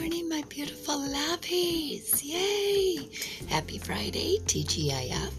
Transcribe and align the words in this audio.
morning, 0.00 0.30
my 0.30 0.42
beautiful 0.48 0.98
lappies. 0.98 2.24
Yay! 2.24 3.06
Happy 3.48 3.76
Friday, 3.76 4.38
TGIF. 4.46 5.30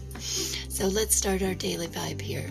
So 0.70 0.86
let's 0.86 1.16
start 1.16 1.42
our 1.42 1.54
daily 1.54 1.88
vibe 1.88 2.20
here. 2.20 2.48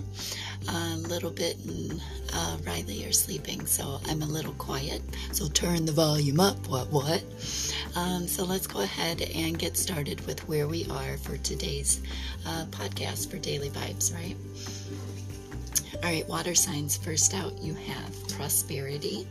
A 0.68 0.98
little 0.98 1.32
bit, 1.32 1.56
and 1.66 2.02
uh, 2.34 2.58
Riley 2.68 3.06
are 3.06 3.14
sleeping, 3.14 3.66
so 3.66 4.02
I'm 4.10 4.24
a 4.24 4.26
little 4.26 4.52
quiet. 4.56 5.02
So 5.32 5.48
turn 5.48 5.86
the 5.86 5.94
volume 5.94 6.42
up. 6.42 6.68
What, 6.68 6.92
what? 6.92 7.24
Um, 7.96 8.28
so 8.28 8.44
let's 8.44 8.68
go 8.68 8.82
ahead 8.82 9.22
and 9.34 9.58
get 9.58 9.78
started 9.78 10.20
with 10.28 10.46
where 10.50 10.68
we 10.68 10.86
are 10.90 11.16
for 11.16 11.38
today's 11.38 12.02
uh, 12.46 12.66
podcast 12.72 13.32
for 13.32 13.38
Daily 13.38 13.70
Vibes, 13.70 14.14
right? 14.14 14.36
All 16.04 16.12
right, 16.12 16.28
water 16.28 16.56
signs. 16.56 16.98
First 16.98 17.34
out, 17.34 17.58
you 17.62 17.74
have 17.74 18.28
prosperity 18.28 19.26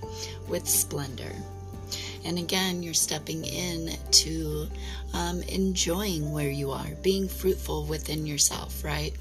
with 0.48 0.66
splendor. 0.66 1.34
And 2.24 2.38
again, 2.38 2.82
you're 2.82 2.94
stepping 2.94 3.44
in 3.44 3.96
to 4.10 4.68
um, 5.14 5.42
enjoying 5.42 6.32
where 6.32 6.50
you 6.50 6.70
are, 6.70 6.86
being 7.02 7.28
fruitful 7.28 7.84
within 7.84 8.26
yourself, 8.26 8.84
right? 8.84 9.12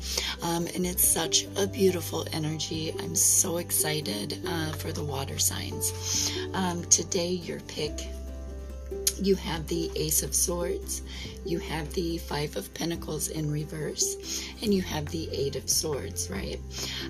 Um, 0.42 0.68
and 0.76 0.86
it's 0.86 1.06
such 1.06 1.48
a 1.56 1.68
beautiful 1.68 2.28
energy. 2.34 2.94
I'm 3.00 3.16
so 3.16 3.58
excited 3.58 4.40
uh, 4.46 4.72
for 4.74 4.92
the 4.92 5.04
water 5.04 5.40
signs. 5.40 6.32
Um, 6.54 6.84
today, 6.86 7.30
your 7.30 7.60
pick 7.62 8.08
you 9.22 9.36
have 9.36 9.68
the 9.68 9.92
Ace 9.96 10.24
of 10.24 10.34
Swords, 10.34 11.02
you 11.46 11.60
have 11.60 11.92
the 11.94 12.18
Five 12.20 12.56
of 12.56 12.74
Pentacles 12.74 13.30
in 13.30 13.52
reverse, 13.52 14.46
and 14.62 14.74
you 14.74 14.82
have 14.82 15.06
the 15.08 15.30
Eight 15.32 15.56
of 15.56 15.70
Swords, 15.70 16.30
right? 16.30 16.60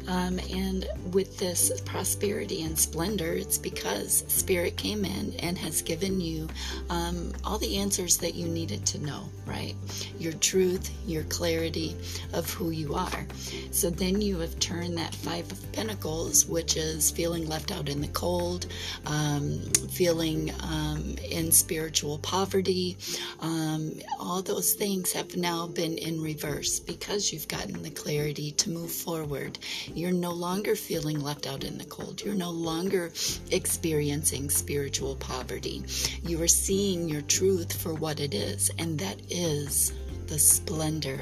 Um, 0.08 0.40
and 0.52 0.88
with 1.12 1.38
this 1.38 1.82
prosperity 1.82 2.64
and 2.64 2.78
splendor, 2.78 3.34
it's 3.34 3.58
because 3.58 4.23
Spirit 4.28 4.76
came 4.78 5.06
in 5.06 5.34
and 5.40 5.58
has 5.58 5.81
given 5.81 6.20
you 6.20 6.48
um, 6.90 7.34
all 7.44 7.58
the 7.58 7.78
answers 7.78 8.18
that 8.18 8.36
you 8.36 8.48
needed 8.48 8.86
to 8.88 9.00
know, 9.00 9.30
right? 9.46 9.75
Your 10.18 10.34
truth, 10.34 10.90
your 11.06 11.23
clarity 11.23 11.96
of 12.34 12.50
who 12.52 12.72
you 12.72 12.96
are. 12.96 13.28
So 13.72 13.90
then 13.90 14.22
you 14.22 14.40
have 14.40 14.58
turned 14.59 14.98
that 14.98 15.14
Five 15.16 15.52
of 15.52 15.72
Pentacles, 15.73 16.46
which 16.46 16.78
is 16.78 17.12
feeling 17.12 17.48
left 17.48 17.72
out 17.72 17.90
in 17.90 18.02
the 18.02 18.08
cold, 18.09 18.68
um, 19.06 19.59
feeling 19.92 20.52
um, 20.62 21.16
in 21.30 21.52
spiritual 21.70 22.17
poverty, 22.17 22.98
um, 23.42 23.92
all 24.20 24.42
those 24.42 24.73
things 24.73 25.12
have 25.12 25.38
now 25.38 25.67
been 25.67 26.00
in 26.00 26.20
reverse 26.20 26.80
because 26.80 27.31
you've 27.31 27.48
gotten 27.48 27.84
the 27.84 27.92
clarity 27.92 28.50
to 28.50 28.72
move 28.72 28.92
forward. 28.92 29.59
You're 29.94 30.12
no 30.12 30.31
longer 30.31 30.75
feeling 30.75 31.20
left 31.20 31.45
out 31.45 31.64
in 31.64 31.78
the 31.78 31.86
cold. 31.86 32.23
You're 32.23 32.34
no 32.34 32.50
longer 32.50 33.12
experiencing 33.52 34.50
spiritual 34.50 35.16
poverty. 35.17 35.84
You 36.23 36.42
are 36.42 36.47
seeing 36.47 37.08
your 37.08 37.22
truth 37.22 37.80
for 37.80 37.94
what 37.94 38.20
it 38.20 38.34
is, 38.34 38.72
and 38.80 38.97
that 38.97 39.22
is 39.30 39.94
the 40.25 40.40
splendor 40.40 41.22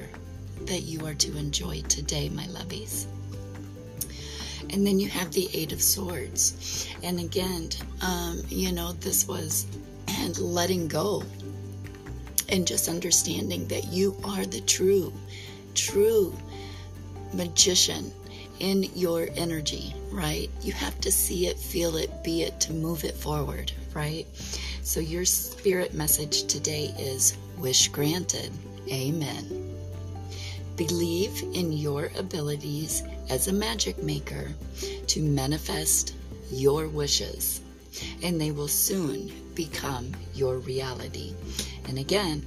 that 0.62 0.84
you 0.84 1.06
are 1.06 1.16
to 1.16 1.38
enjoy 1.38 1.81
today, 1.90 2.30
my 2.30 2.45
lovies. 2.45 3.06
And 4.70 4.88
then 4.88 4.98
you 4.98 5.09
have 5.09 5.34
the 5.34 5.50
Eight 5.53 5.73
of 5.73 5.81
Swords. 5.81 6.88
And 7.03 7.20
again, 7.20 7.70
um, 8.02 8.42
you 8.48 8.72
know, 8.72 8.94
this 8.94 9.28
was 9.28 9.66
and 10.18 10.38
letting 10.40 10.88
go 10.88 11.23
and 12.50 12.66
just 12.66 12.88
understanding 12.88 13.68
that 13.68 13.86
you 13.86 14.16
are 14.24 14.46
the 14.46 14.62
true, 14.62 15.14
true 15.76 16.34
magician 17.34 18.12
in 18.59 18.84
your 18.96 19.28
energy, 19.36 19.94
right? 20.12 20.50
You 20.62 20.74
have 20.74 21.00
to 21.02 21.12
see 21.12 21.48
it, 21.48 21.58
feel 21.58 21.98
it, 21.98 22.24
be 22.24 22.44
it 22.44 22.59
to 22.62 22.74
move 22.74 23.04
it 23.04 23.16
forward, 23.16 23.72
right? 23.94 24.26
So, 24.82 25.00
your 25.00 25.26
spirit 25.26 25.94
message 25.94 26.44
today 26.44 26.94
is 26.97 27.38
wish 27.58 27.90
granted. 27.90 28.52
Amen. 28.90 29.75
Believe 30.75 31.44
in 31.53 31.72
your 31.72 32.12
abilities 32.18 33.03
as 33.30 33.47
a 33.47 33.53
magic 33.53 34.02
maker 34.02 34.50
to 35.08 35.22
manifest 35.22 36.14
your 36.52 36.88
wishes, 36.88 37.62
and 38.24 38.40
they 38.40 38.52
will 38.52 38.68
soon 38.68 39.31
become 39.57 40.12
your 40.35 40.57
reality. 40.59 41.34
And 41.88 41.97
again, 41.97 42.45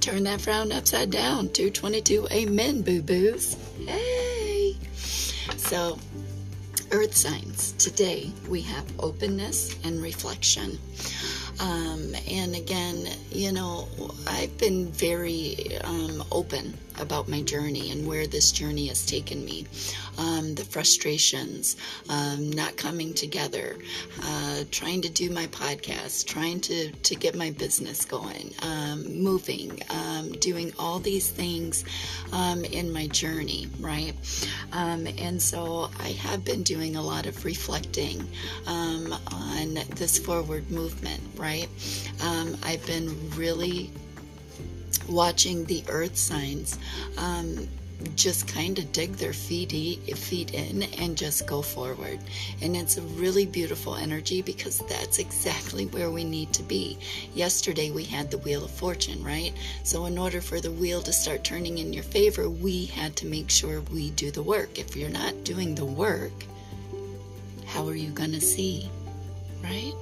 turn 0.00 0.22
that 0.22 0.40
frown 0.40 0.70
upside 0.70 1.10
down. 1.10 1.48
222, 1.50 2.28
amen, 2.30 2.82
boo 2.82 3.02
boos. 3.02 3.56
Hey! 3.86 4.76
So, 5.56 5.98
earth 6.92 7.16
signs. 7.16 7.72
Today 7.72 8.30
we 8.48 8.60
have 8.62 8.84
openness 9.00 9.76
and 9.84 10.00
reflection. 10.00 10.78
Um, 11.58 12.14
and 12.30 12.54
again, 12.54 13.08
you 13.32 13.50
know, 13.50 13.88
I've 14.28 14.56
been 14.58 14.92
very 14.92 15.76
um, 15.82 16.22
open 16.30 16.72
about 17.00 17.28
my 17.28 17.42
journey 17.42 17.90
and 17.90 18.06
where 18.06 18.26
this 18.26 18.52
journey 18.52 18.86
has 18.86 19.04
taken 19.04 19.44
me. 19.44 19.66
Um, 20.18 20.54
the 20.54 20.64
frustrations, 20.64 21.76
um, 22.08 22.50
not 22.50 22.76
coming 22.76 23.14
together, 23.14 23.76
uh, 24.22 24.64
trying 24.70 25.02
to 25.02 25.08
do 25.08 25.30
my 25.30 25.46
podcast, 25.48 26.26
trying 26.26 26.60
to, 26.62 26.90
to 26.90 27.14
get 27.14 27.34
my 27.34 27.50
business 27.50 28.04
going, 28.04 28.52
um, 28.62 29.04
moving, 29.22 29.82
um, 29.90 30.32
doing 30.32 30.72
all 30.78 30.98
these 30.98 31.30
things 31.30 31.84
um, 32.32 32.64
in 32.64 32.92
my 32.92 33.06
journey, 33.08 33.68
right? 33.80 34.14
Um, 34.72 35.06
and 35.18 35.40
so 35.40 35.90
I 35.98 36.08
have 36.12 36.44
been 36.44 36.62
doing 36.62 36.96
a 36.96 37.02
lot 37.02 37.26
of 37.26 37.44
reflecting 37.44 38.28
on 38.66 39.74
this 39.96 40.18
forward 40.18 40.70
movement, 40.70 41.20
right? 41.36 41.68
I've 42.62 42.84
been 42.86 43.30
really 43.36 43.90
watching 45.08 45.64
the 45.64 45.84
earth 45.88 46.16
signs 46.16 46.78
um, 47.16 47.68
just 48.16 48.48
kind 48.48 48.78
of 48.78 48.92
dig 48.92 49.12
their 49.14 49.32
feet, 49.32 49.70
feet 50.16 50.54
in 50.54 50.82
and 50.98 51.16
just 51.16 51.46
go 51.46 51.62
forward. 51.62 52.18
And 52.62 52.76
it's 52.76 52.96
a 52.96 53.02
really 53.02 53.46
beautiful 53.46 53.94
energy 53.94 54.42
because 54.42 54.78
that's 54.88 55.18
exactly 55.18 55.86
where 55.86 56.10
we 56.10 56.24
need 56.24 56.52
to 56.54 56.62
be. 56.62 56.98
Yesterday 57.34 57.90
we 57.90 58.04
had 58.04 58.30
the 58.30 58.38
Wheel 58.38 58.64
of 58.64 58.70
Fortune, 58.70 59.22
right? 59.22 59.52
So, 59.84 60.06
in 60.06 60.18
order 60.18 60.40
for 60.40 60.60
the 60.60 60.72
wheel 60.72 61.02
to 61.02 61.12
start 61.12 61.44
turning 61.44 61.78
in 61.78 61.92
your 61.92 62.04
favor, 62.04 62.48
we 62.48 62.86
had 62.86 63.16
to 63.16 63.26
make 63.26 63.50
sure 63.50 63.80
we 63.92 64.10
do 64.10 64.30
the 64.30 64.42
work. 64.42 64.78
If 64.78 64.96
you're 64.96 65.10
not 65.10 65.44
doing 65.44 65.74
the 65.74 65.84
work, 65.84 66.32
how 67.66 67.86
are 67.86 67.94
you 67.94 68.10
going 68.10 68.32
to 68.32 68.40
see? 68.40 68.90
Right? 69.62 69.94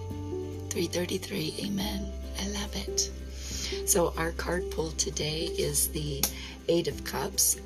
333, 0.71 1.55
amen. 1.65 2.13
I 2.41 2.49
love 2.49 2.77
it. 2.77 3.11
So 3.87 4.13
our 4.17 4.33
card 4.33 4.71
pull 4.71 4.93
today 4.93 5.47
is 5.59 5.89
the 5.89 6.23
Eight 6.69 6.89
of 6.89 7.05
Cups 7.05 7.61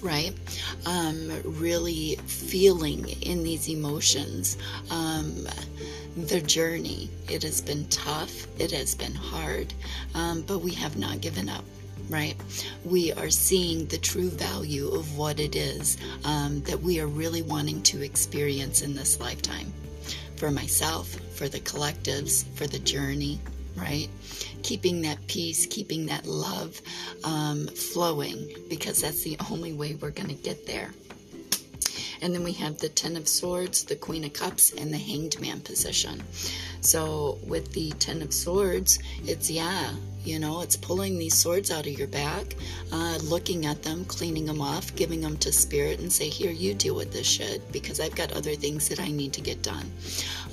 right? 0.00 0.34
Um, 0.84 1.30
really 1.44 2.16
feeling 2.26 3.08
in 3.22 3.44
these 3.44 3.68
emotions. 3.68 4.58
Um, 4.90 5.46
the 6.16 6.40
journey. 6.40 7.10
It 7.28 7.42
has 7.42 7.60
been 7.60 7.86
tough, 7.88 8.46
it 8.60 8.70
has 8.72 8.94
been 8.94 9.14
hard, 9.14 9.72
um, 10.14 10.42
but 10.42 10.58
we 10.58 10.72
have 10.74 10.96
not 10.96 11.20
given 11.20 11.48
up. 11.48 11.64
Right? 12.10 12.34
We 12.84 13.12
are 13.12 13.30
seeing 13.30 13.86
the 13.86 13.96
true 13.96 14.28
value 14.28 14.88
of 14.88 15.16
what 15.16 15.40
it 15.40 15.56
is 15.56 15.96
um, 16.24 16.60
that 16.62 16.82
we 16.82 17.00
are 17.00 17.06
really 17.06 17.42
wanting 17.42 17.80
to 17.84 18.02
experience 18.02 18.82
in 18.82 18.94
this 18.94 19.18
lifetime. 19.20 19.72
For 20.36 20.50
myself, 20.50 21.08
for 21.34 21.48
the 21.48 21.60
collectives, 21.60 22.44
for 22.54 22.66
the 22.66 22.80
journey, 22.80 23.38
right? 23.76 24.08
Keeping 24.62 25.02
that 25.02 25.26
peace, 25.26 25.66
keeping 25.66 26.06
that 26.06 26.26
love 26.26 26.80
um, 27.24 27.66
flowing, 27.68 28.48
because 28.68 29.00
that's 29.00 29.22
the 29.22 29.36
only 29.50 29.72
way 29.72 29.94
we're 29.94 30.10
going 30.10 30.28
to 30.28 30.34
get 30.34 30.66
there. 30.66 30.90
And 32.20 32.32
then 32.32 32.44
we 32.44 32.52
have 32.52 32.78
the 32.78 32.88
Ten 32.88 33.16
of 33.16 33.26
Swords, 33.26 33.84
the 33.84 33.96
Queen 33.96 34.24
of 34.24 34.32
Cups, 34.32 34.72
and 34.72 34.92
the 34.92 34.98
Hanged 34.98 35.40
Man 35.40 35.60
position. 35.60 36.22
So 36.82 37.38
with 37.46 37.72
the 37.72 37.90
Ten 37.92 38.22
of 38.22 38.34
Swords, 38.34 38.98
it's 39.24 39.48
yeah, 39.48 39.92
you 40.24 40.38
know, 40.38 40.62
it's 40.62 40.76
pulling 40.76 41.18
these 41.18 41.34
swords 41.34 41.70
out 41.70 41.86
of 41.86 41.98
your 41.98 42.08
back, 42.08 42.56
uh, 42.92 43.18
looking 43.22 43.66
at 43.66 43.82
them, 43.82 44.04
cleaning 44.04 44.46
them 44.46 44.60
off, 44.60 44.94
giving 44.94 45.20
them 45.20 45.36
to 45.38 45.52
spirit, 45.52 46.00
and 46.00 46.12
say, 46.12 46.28
Here, 46.28 46.50
you 46.50 46.74
deal 46.74 46.94
with 46.94 47.12
this 47.12 47.26
shit 47.26 47.70
because 47.72 48.00
I've 48.00 48.14
got 48.14 48.32
other 48.32 48.54
things 48.56 48.88
that 48.88 49.00
I 49.00 49.12
need 49.12 49.32
to 49.34 49.40
get 49.40 49.62
done. 49.62 49.90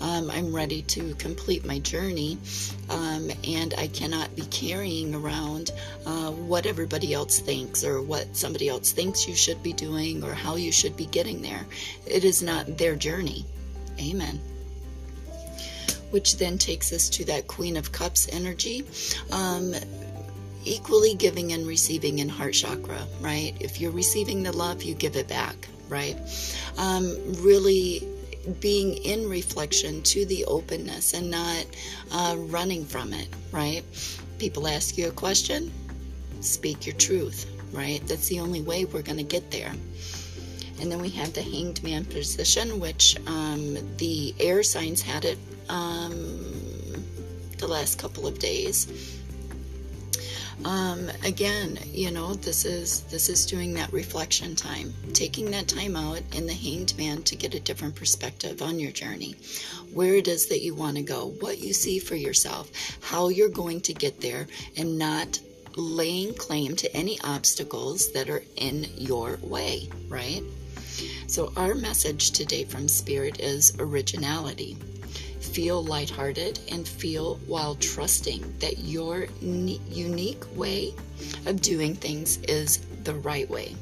Um, 0.01 0.29
I'm 0.29 0.55
ready 0.55 0.83
to 0.83 1.15
complete 1.15 1.65
my 1.65 1.79
journey, 1.79 2.37
um, 2.89 3.31
and 3.43 3.73
I 3.77 3.87
cannot 3.87 4.35
be 4.35 4.43
carrying 4.43 5.15
around 5.15 5.71
uh, 6.05 6.31
what 6.31 6.67
everybody 6.67 7.13
else 7.13 7.39
thinks 7.39 7.83
or 7.83 8.01
what 8.01 8.35
somebody 8.35 8.69
else 8.69 8.91
thinks 8.91 9.27
you 9.27 9.35
should 9.35 9.61
be 9.63 9.73
doing 9.73 10.23
or 10.23 10.33
how 10.33 10.55
you 10.57 10.71
should 10.71 10.95
be 10.95 11.07
getting 11.07 11.41
there. 11.41 11.65
It 12.05 12.23
is 12.23 12.43
not 12.43 12.77
their 12.77 12.95
journey. 12.95 13.45
Amen 13.99 14.39
which 16.11 16.37
then 16.37 16.57
takes 16.57 16.91
us 16.91 17.09
to 17.09 17.25
that 17.25 17.47
Queen 17.47 17.77
of 17.77 17.91
Cups 17.91 18.27
energy. 18.31 18.85
Um, 19.31 19.73
equally 20.65 21.15
giving 21.15 21.53
and 21.53 21.65
receiving 21.65 22.19
in 22.19 22.29
heart 22.29 22.53
chakra, 22.53 22.99
right? 23.21 23.53
If 23.59 23.79
you're 23.79 23.91
receiving 23.91 24.43
the 24.43 24.51
love, 24.51 24.83
you 24.83 24.93
give 24.93 25.15
it 25.15 25.27
back, 25.27 25.55
right? 25.87 26.17
Um, 26.77 27.15
really 27.41 28.07
being 28.59 28.97
in 28.97 29.29
reflection 29.29 30.01
to 30.01 30.25
the 30.25 30.45
openness 30.45 31.13
and 31.13 31.29
not 31.29 31.65
uh, 32.11 32.35
running 32.37 32.85
from 32.85 33.13
it, 33.13 33.27
right? 33.51 33.83
People 34.37 34.67
ask 34.67 34.97
you 34.97 35.07
a 35.07 35.11
question, 35.11 35.71
speak 36.41 36.85
your 36.85 36.95
truth, 36.95 37.45
right? 37.71 38.05
That's 38.07 38.27
the 38.27 38.39
only 38.39 38.61
way 38.61 38.85
we're 38.85 39.01
going 39.01 39.17
to 39.17 39.23
get 39.23 39.51
there. 39.51 39.73
And 40.81 40.89
then 40.89 41.01
we 41.01 41.09
have 41.09 41.33
the 41.33 41.41
hanged 41.41 41.83
man 41.83 42.05
position, 42.05 42.79
which 42.79 43.17
um, 43.27 43.77
the 43.97 44.33
air 44.39 44.63
signs 44.63 45.01
had 45.01 45.25
it 45.25 45.37
um, 45.69 46.19
the 47.57 47.67
last 47.67 47.97
couple 47.97 48.27
of 48.27 48.39
days. 48.39 49.15
Um, 50.65 51.09
again, 51.23 51.79
you 51.93 52.11
know, 52.11 52.33
this 52.33 52.65
is 52.65 53.03
this 53.03 53.29
is 53.29 53.45
doing 53.45 53.73
that 53.75 53.93
reflection 53.93 54.55
time, 54.55 54.93
taking 55.13 55.51
that 55.51 55.69
time 55.69 55.95
out 55.95 56.21
in 56.35 56.47
the 56.47 56.53
hanged 56.53 56.97
man 56.97 57.23
to 57.23 57.37
get 57.37 57.55
a 57.55 57.61
different 57.61 57.95
perspective 57.95 58.61
on 58.61 58.77
your 58.77 58.91
journey, 58.91 59.35
where 59.93 60.15
it 60.15 60.27
is 60.27 60.47
that 60.47 60.61
you 60.61 60.75
want 60.75 60.97
to 60.97 61.03
go, 61.03 61.29
what 61.39 61.59
you 61.59 61.71
see 61.71 61.97
for 61.97 62.15
yourself, 62.15 62.69
how 63.01 63.29
you're 63.29 63.47
going 63.47 63.79
to 63.81 63.93
get 63.93 64.19
there, 64.19 64.47
and 64.75 64.99
not 64.99 65.39
laying 65.75 66.33
claim 66.33 66.75
to 66.77 66.95
any 66.95 67.19
obstacles 67.21 68.11
that 68.13 68.29
are 68.29 68.43
in 68.55 68.87
your 68.95 69.39
way, 69.41 69.89
right? 70.07 70.43
So, 71.27 71.53
our 71.55 71.75
message 71.75 72.31
today 72.31 72.63
from 72.63 72.87
Spirit 72.87 73.39
is 73.39 73.75
originality. 73.79 74.77
Feel 75.39 75.83
lighthearted 75.83 76.59
and 76.71 76.87
feel 76.87 77.35
while 77.47 77.75
trusting 77.75 78.57
that 78.59 78.79
your 78.79 79.27
unique 79.41 80.43
way 80.55 80.93
of 81.45 81.61
doing 81.61 81.95
things 81.95 82.37
is 82.47 82.79
the 83.03 83.15
right 83.15 83.49
way. 83.49 83.75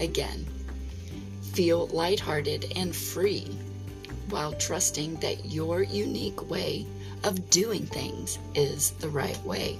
Again, 0.00 0.46
feel 1.52 1.86
lighthearted 1.88 2.72
and 2.76 2.94
free 2.94 3.46
while 4.28 4.52
trusting 4.54 5.16
that 5.16 5.46
your 5.46 5.82
unique 5.82 6.48
way 6.50 6.86
of 7.22 7.50
doing 7.50 7.86
things 7.86 8.38
is 8.54 8.90
the 8.92 9.08
right 9.08 9.40
way. 9.44 9.78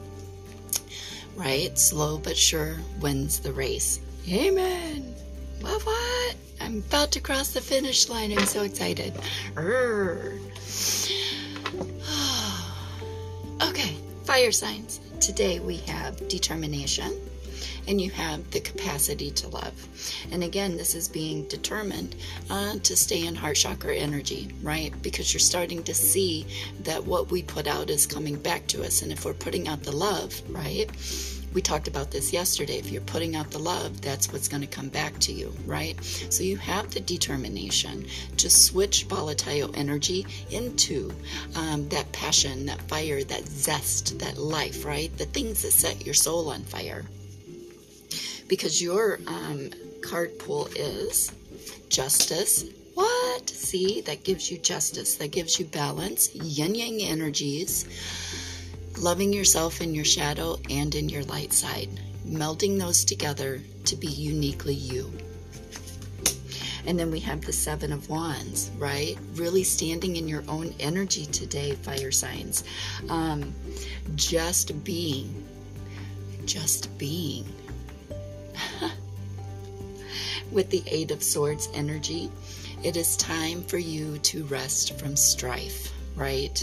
Right? 1.37 1.79
Slow 1.79 2.19
but 2.19 2.37
sure 2.37 2.77
wins 3.01 3.39
the 3.41 3.53
race. 3.53 4.01
Amen. 4.29 5.15
What? 5.61 5.83
What? 5.83 6.37
I'm 6.61 6.79
about 6.79 7.13
to 7.13 7.21
cross 7.21 7.53
the 7.53 7.61
finish 7.61 8.09
line. 8.09 8.33
I'm 8.33 8.47
so 8.47 8.63
excited. 8.63 9.13
okay, 13.63 13.97
fire 14.25 14.53
signs. 14.53 15.01
Today 15.21 15.61
we 15.61 15.77
have 15.79 16.29
determination 16.29 17.13
and 17.89 18.01
you 18.01 18.11
have 18.11 18.51
the 18.51 18.61
capacity 18.61 19.31
to 19.31 19.49
love. 19.49 19.89
And 20.31 20.43
again, 20.43 20.77
this 20.77 20.95
is 20.95 21.09
being 21.09 21.45
determined 21.49 22.17
uh, 22.51 22.79
to 22.83 22.97
stay 22.97 23.27
in 23.27 23.35
heart 23.35 23.57
chakra 23.57 23.95
energy, 23.95 24.49
right? 24.63 24.93
Because 25.03 25.33
you're 25.33 25.41
starting 25.41 25.83
to 25.85 25.95
see 25.95 26.47
that 26.81 27.05
what 27.05 27.31
we 27.31 27.43
put 27.43 27.67
out 27.67 27.91
is 27.91 28.07
coming 28.07 28.37
back 28.37 28.67
to 28.69 28.83
us. 28.83 29.03
And 29.03 29.13
if 29.13 29.25
we're 29.25 29.35
putting 29.35 29.69
out 29.69 29.83
the 29.83 29.97
love, 29.97 30.41
right? 30.49 30.91
we 31.55 31.63
talked 31.63 31.87
about 31.87 32.11
this 32.11 32.33
yesterday. 32.33 32.79
If 32.79 32.91
you're 32.91 33.01
putting 33.03 33.37
out 33.37 33.51
the 33.53 33.61
love, 33.61 34.01
that's 34.01 34.33
what's 34.33 34.49
going 34.49 34.63
to 34.63 34.67
come 34.67 34.89
back 34.89 35.17
to 35.21 35.33
you, 35.33 35.55
right? 35.65 36.03
So 36.05 36.43
you 36.43 36.57
have 36.57 36.91
the 36.91 37.01
determination 37.01 38.07
to 38.39 38.51
switch 38.51 39.05
volatile 39.05 39.71
energy 39.75 40.27
into 40.51 41.13
um, 41.55 41.89
that 41.91 42.11
passion, 42.11 42.67
that 42.67 42.83
fire, 42.83 43.23
that 43.23 43.47
zest, 43.47 44.19
that 44.19 44.37
life, 44.37 44.85
right? 44.85 45.17
The 45.17 45.27
things 45.27 45.63
that 45.63 45.71
set 45.71 46.05
your 46.05 46.15
soul 46.15 46.51
on 46.51 46.63
fire. 46.65 47.05
Because 48.49 48.83
your 48.83 49.19
um, 49.27 49.71
card 50.03 50.39
pool 50.39 50.69
is 50.77 51.33
justice. 51.89 52.65
What? 52.95 53.49
See, 53.49 54.03
that 54.03 54.23
gives 54.23 54.51
you 54.51 54.59
justice, 54.59 55.17
that 55.17 55.33
gives 55.33 55.59
you 55.59 55.65
balance, 55.67 56.35
yin 56.35 56.75
yang 56.75 57.03
energies 57.03 57.87
loving 58.99 59.33
yourself 59.33 59.81
in 59.81 59.95
your 59.95 60.05
shadow 60.05 60.59
and 60.71 60.95
in 60.95 61.09
your 61.09 61.25
light 61.25 61.53
side, 61.53 61.89
melding 62.27 62.79
those 62.79 63.05
together 63.05 63.61
to 63.85 63.97
be 63.97 64.07
uniquely 64.07 64.75
you. 64.75 65.13
And 66.87 66.99
then 66.99 67.11
we 67.11 67.21
have 67.21 67.41
the 67.41 67.53
Seven 67.53 67.93
of 67.93 68.11
Wands, 68.11 68.71
right? 68.77 69.19
Really 69.35 69.65
standing 69.65 70.17
in 70.17 70.29
your 70.29 70.45
own 70.49 70.75
energy 70.79 71.25
today, 71.27 71.73
fire 71.73 72.13
signs. 72.13 72.63
Um, 73.09 73.55
just 74.17 74.85
being. 74.85 75.47
Just 76.45 76.97
being. 76.99 77.47
With 80.53 80.71
the 80.71 80.83
Eight 80.87 81.11
of 81.11 81.23
Swords 81.23 81.69
energy, 81.75 82.31
it 82.83 82.97
is 82.97 83.17
time 83.17 83.63
for 83.63 83.79
you 83.79 84.19
to 84.19 84.45
rest 84.45 84.99
from 84.99 85.17
strife, 85.17 85.93
right? 86.17 86.63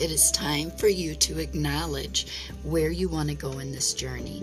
It 0.00 0.10
is 0.10 0.30
time 0.30 0.70
for 0.70 0.88
you 0.88 1.14
to 1.14 1.38
acknowledge 1.38 2.26
where 2.62 2.90
you 2.90 3.08
want 3.08 3.28
to 3.28 3.34
go 3.34 3.58
in 3.58 3.72
this 3.72 3.92
journey. 3.92 4.42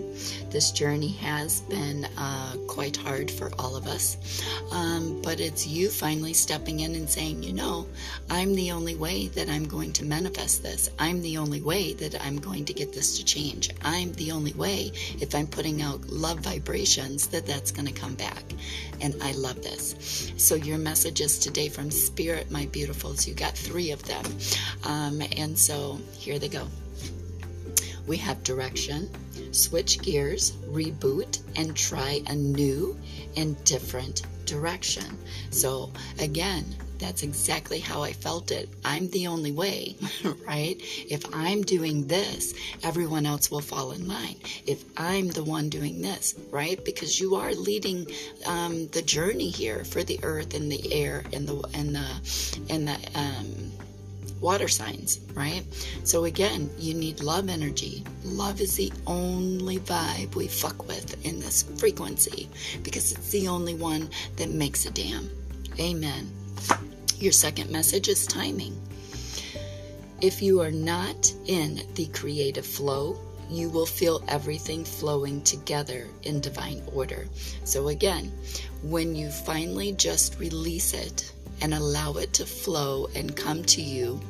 This 0.50 0.70
journey 0.70 1.12
has 1.12 1.62
been 1.62 2.06
uh, 2.16 2.56
quite 2.68 2.96
hard 2.96 3.30
for 3.30 3.50
all 3.58 3.74
of 3.76 3.86
us, 3.86 4.42
um, 4.70 5.20
but 5.22 5.40
it's 5.40 5.66
you 5.66 5.88
finally 5.88 6.34
stepping 6.34 6.80
in 6.80 6.94
and 6.94 7.08
saying, 7.08 7.42
you 7.42 7.52
know, 7.52 7.86
I'm 8.30 8.54
the 8.54 8.70
only 8.70 8.94
way 8.94 9.28
that 9.28 9.48
I'm 9.48 9.66
going 9.66 9.92
to 9.94 10.04
manifest 10.04 10.62
this. 10.62 10.88
I'm 10.98 11.20
the 11.20 11.36
only 11.38 11.60
way 11.60 11.94
that 11.94 12.24
I'm 12.24 12.38
going 12.38 12.64
to 12.66 12.72
get 12.72 12.92
this 12.92 13.18
to 13.18 13.24
change. 13.24 13.70
I'm 13.82 14.12
the 14.12 14.32
only 14.32 14.52
way, 14.52 14.92
if 15.20 15.34
I'm 15.34 15.46
putting 15.46 15.82
out 15.82 16.06
love 16.06 16.38
vibrations, 16.40 17.26
that 17.28 17.46
that's 17.46 17.72
going 17.72 17.88
to 17.88 17.92
come 17.92 18.14
back. 18.14 18.44
And 19.00 19.14
I 19.22 19.32
love 19.32 19.62
this. 19.62 20.32
So, 20.36 20.54
your 20.54 20.78
messages 20.78 21.38
today 21.38 21.68
from 21.68 21.90
Spirit, 21.90 22.50
my 22.50 22.66
beautifuls, 22.66 23.26
you 23.26 23.34
got 23.34 23.56
three 23.56 23.90
of 23.90 24.02
them. 24.04 24.24
Um, 24.84 25.22
and 25.40 25.58
so 25.58 25.98
here 26.12 26.38
they 26.38 26.48
go. 26.48 26.68
We 28.06 28.16
have 28.18 28.42
direction, 28.42 29.08
switch 29.52 30.00
gears, 30.02 30.52
reboot, 30.68 31.40
and 31.56 31.76
try 31.76 32.22
a 32.26 32.34
new 32.34 32.98
and 33.36 33.62
different 33.64 34.22
direction. 34.46 35.18
So, 35.50 35.92
again, 36.18 36.64
that's 36.98 37.22
exactly 37.22 37.78
how 37.78 38.02
I 38.02 38.12
felt 38.12 38.50
it. 38.50 38.68
I'm 38.84 39.08
the 39.10 39.26
only 39.28 39.52
way, 39.52 39.96
right? 40.46 40.76
If 41.08 41.24
I'm 41.32 41.62
doing 41.62 42.06
this, 42.06 42.52
everyone 42.82 43.26
else 43.26 43.50
will 43.50 43.60
fall 43.60 43.92
in 43.92 44.06
line. 44.06 44.36
If 44.66 44.84
I'm 44.96 45.28
the 45.28 45.44
one 45.44 45.68
doing 45.68 46.02
this, 46.02 46.34
right? 46.50 46.84
Because 46.84 47.18
you 47.18 47.36
are 47.36 47.54
leading 47.54 48.06
um, 48.46 48.88
the 48.88 49.02
journey 49.02 49.48
here 49.48 49.84
for 49.84 50.02
the 50.02 50.20
earth 50.22 50.52
and 50.54 50.70
the 50.70 50.92
air 50.92 51.24
and 51.32 51.48
the 51.48 51.62
and 51.72 51.94
the 51.94 52.64
and 52.68 52.88
the 52.88 52.98
um, 53.14 53.69
water 54.40 54.68
signs, 54.68 55.20
right? 55.34 55.62
So 56.04 56.24
again, 56.24 56.70
you 56.78 56.94
need 56.94 57.20
love 57.20 57.48
energy. 57.48 58.04
Love 58.24 58.60
is 58.60 58.76
the 58.76 58.92
only 59.06 59.78
vibe 59.78 60.34
we 60.34 60.48
fuck 60.48 60.86
with 60.88 61.24
in 61.26 61.40
this 61.40 61.62
frequency 61.78 62.48
because 62.82 63.12
it's 63.12 63.30
the 63.30 63.48
only 63.48 63.74
one 63.74 64.08
that 64.36 64.50
makes 64.50 64.86
a 64.86 64.90
damn. 64.90 65.28
Amen. 65.78 66.30
Your 67.18 67.32
second 67.32 67.70
message 67.70 68.08
is 68.08 68.26
timing. 68.26 68.80
If 70.20 70.42
you 70.42 70.60
are 70.60 70.70
not 70.70 71.32
in 71.46 71.82
the 71.94 72.06
creative 72.06 72.66
flow, 72.66 73.18
you 73.50 73.68
will 73.68 73.86
feel 73.86 74.22
everything 74.28 74.84
flowing 74.84 75.42
together 75.42 76.06
in 76.22 76.40
divine 76.40 76.82
order. 76.94 77.26
So, 77.64 77.88
again, 77.88 78.32
when 78.82 79.14
you 79.16 79.28
finally 79.30 79.92
just 79.92 80.38
release 80.38 80.94
it, 80.94 81.32
and 81.60 81.74
allow 81.74 82.14
it 82.14 82.32
to 82.34 82.46
flow 82.46 83.08
and 83.14 83.36
come 83.36 83.64
to 83.64 83.82
you 83.82 84.20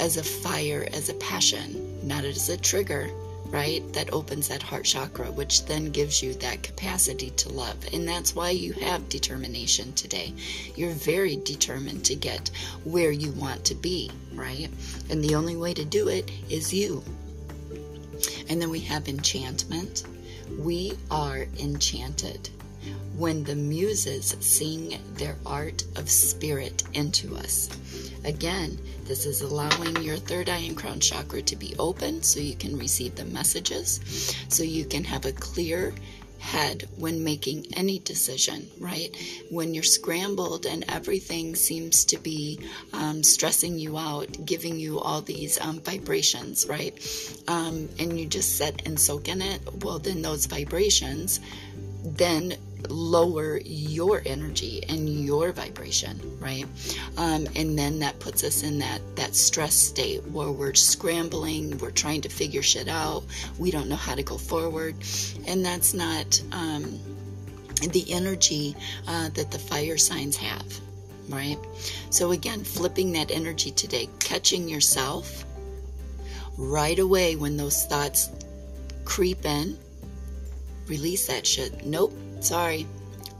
as 0.00 0.16
a 0.16 0.22
fire, 0.22 0.86
as 0.92 1.08
a 1.08 1.14
passion, 1.14 2.06
not 2.06 2.24
as 2.24 2.48
a 2.48 2.56
trigger, 2.56 3.10
right? 3.46 3.82
That 3.94 4.12
opens 4.12 4.48
that 4.48 4.62
heart 4.62 4.84
chakra, 4.84 5.30
which 5.30 5.64
then 5.66 5.90
gives 5.90 6.22
you 6.22 6.34
that 6.34 6.62
capacity 6.62 7.30
to 7.30 7.48
love. 7.48 7.76
And 7.92 8.06
that's 8.06 8.34
why 8.34 8.50
you 8.50 8.72
have 8.74 9.08
determination 9.08 9.92
today. 9.94 10.34
You're 10.76 10.92
very 10.92 11.36
determined 11.36 12.04
to 12.06 12.14
get 12.14 12.50
where 12.84 13.10
you 13.10 13.32
want 13.32 13.64
to 13.66 13.74
be, 13.74 14.10
right? 14.34 14.68
And 15.10 15.22
the 15.22 15.34
only 15.34 15.56
way 15.56 15.74
to 15.74 15.84
do 15.84 16.08
it 16.08 16.30
is 16.48 16.72
you. 16.72 17.02
And 18.48 18.60
then 18.60 18.70
we 18.70 18.80
have 18.80 19.08
enchantment. 19.08 20.04
We 20.58 20.92
are 21.10 21.46
enchanted 21.58 22.50
when 23.16 23.42
the 23.42 23.56
muses 23.56 24.36
sing 24.40 24.96
their 25.14 25.36
art 25.44 25.82
of 25.96 26.08
spirit 26.08 26.84
into 26.94 27.36
us. 27.36 27.68
Again, 28.24 28.78
this 29.04 29.26
is 29.26 29.40
allowing 29.40 29.96
your 30.02 30.16
third 30.16 30.48
eye 30.48 30.58
and 30.58 30.76
crown 30.76 31.00
chakra 31.00 31.42
to 31.42 31.56
be 31.56 31.74
open 31.78 32.22
so 32.22 32.40
you 32.40 32.54
can 32.54 32.78
receive 32.78 33.16
the 33.16 33.24
messages, 33.24 34.36
so 34.48 34.62
you 34.62 34.84
can 34.84 35.02
have 35.04 35.24
a 35.24 35.32
clear 35.32 35.94
head 36.38 36.88
when 36.96 37.24
making 37.24 37.66
any 37.74 37.98
decision, 37.98 38.68
right? 38.78 39.16
When 39.50 39.74
you're 39.74 39.82
scrambled 39.82 40.66
and 40.66 40.84
everything 40.88 41.56
seems 41.56 42.04
to 42.06 42.18
be 42.18 42.60
um, 42.92 43.24
stressing 43.24 43.78
you 43.78 43.98
out, 43.98 44.46
giving 44.46 44.78
you 44.78 45.00
all 45.00 45.20
these 45.20 45.60
um, 45.60 45.80
vibrations, 45.80 46.66
right? 46.68 46.94
Um, 47.48 47.88
and 47.98 48.18
you 48.18 48.26
just 48.26 48.56
sit 48.56 48.86
and 48.86 49.00
soak 49.00 49.28
in 49.28 49.42
it, 49.42 49.60
well, 49.82 49.98
then 49.98 50.22
those 50.22 50.46
vibrations 50.46 51.40
then 52.04 52.54
lower 52.88 53.58
your 53.64 54.22
energy 54.24 54.82
and 54.88 55.08
your 55.08 55.52
vibration, 55.52 56.20
right? 56.40 56.66
Um, 57.16 57.46
and 57.56 57.78
then 57.78 57.98
that 58.00 58.18
puts 58.20 58.44
us 58.44 58.62
in 58.62 58.78
that 58.78 59.00
that 59.16 59.34
stress 59.34 59.74
state 59.74 60.24
where 60.28 60.50
we're 60.50 60.74
scrambling, 60.74 61.78
we're 61.78 61.90
trying 61.90 62.20
to 62.22 62.28
figure 62.28 62.62
shit 62.62 62.88
out, 62.88 63.24
we 63.58 63.70
don't 63.70 63.88
know 63.88 63.96
how 63.96 64.14
to 64.14 64.22
go 64.22 64.38
forward, 64.38 64.94
and 65.46 65.64
that's 65.64 65.94
not 65.94 66.40
um, 66.52 66.98
the 67.90 68.04
energy 68.08 68.74
uh, 69.06 69.28
that 69.30 69.50
the 69.50 69.58
fire 69.58 69.96
signs 69.96 70.36
have, 70.36 70.66
right? 71.28 71.58
So 72.10 72.32
again, 72.32 72.64
flipping 72.64 73.12
that 73.12 73.30
energy 73.30 73.70
today, 73.70 74.08
catching 74.18 74.68
yourself 74.68 75.44
right 76.56 76.98
away 76.98 77.36
when 77.36 77.56
those 77.56 77.84
thoughts 77.86 78.30
creep 79.04 79.44
in. 79.44 79.78
Release 80.86 81.26
that 81.26 81.46
shit. 81.46 81.84
Nope, 81.84 82.14
sorry, 82.40 82.86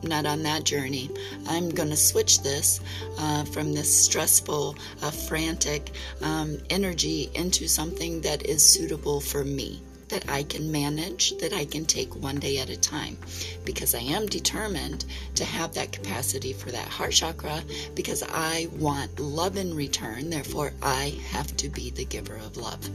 not 0.02 0.26
on 0.26 0.42
that 0.44 0.64
journey. 0.64 1.10
I'm 1.48 1.70
going 1.70 1.90
to 1.90 1.96
switch 1.96 2.42
this 2.42 2.80
uh, 3.18 3.44
from 3.44 3.72
this 3.72 3.92
stressful, 3.92 4.76
uh, 5.02 5.10
frantic 5.10 5.90
um, 6.22 6.58
energy 6.70 7.30
into 7.34 7.66
something 7.68 8.20
that 8.22 8.46
is 8.46 8.64
suitable 8.64 9.20
for 9.20 9.44
me, 9.44 9.82
that 10.08 10.28
I 10.28 10.44
can 10.44 10.70
manage, 10.70 11.36
that 11.38 11.52
I 11.52 11.64
can 11.64 11.84
take 11.84 12.14
one 12.14 12.38
day 12.38 12.58
at 12.58 12.70
a 12.70 12.76
time. 12.76 13.18
Because 13.64 13.94
I 13.94 14.00
am 14.00 14.26
determined 14.26 15.04
to 15.34 15.44
have 15.44 15.74
that 15.74 15.92
capacity 15.92 16.52
for 16.52 16.70
that 16.70 16.88
heart 16.88 17.12
chakra 17.12 17.62
because 17.94 18.22
I 18.22 18.68
want 18.76 19.18
love 19.18 19.56
in 19.56 19.74
return. 19.74 20.30
Therefore, 20.30 20.72
I 20.82 21.18
have 21.30 21.56
to 21.58 21.68
be 21.68 21.90
the 21.90 22.04
giver 22.04 22.36
of 22.36 22.56
love. 22.56 22.88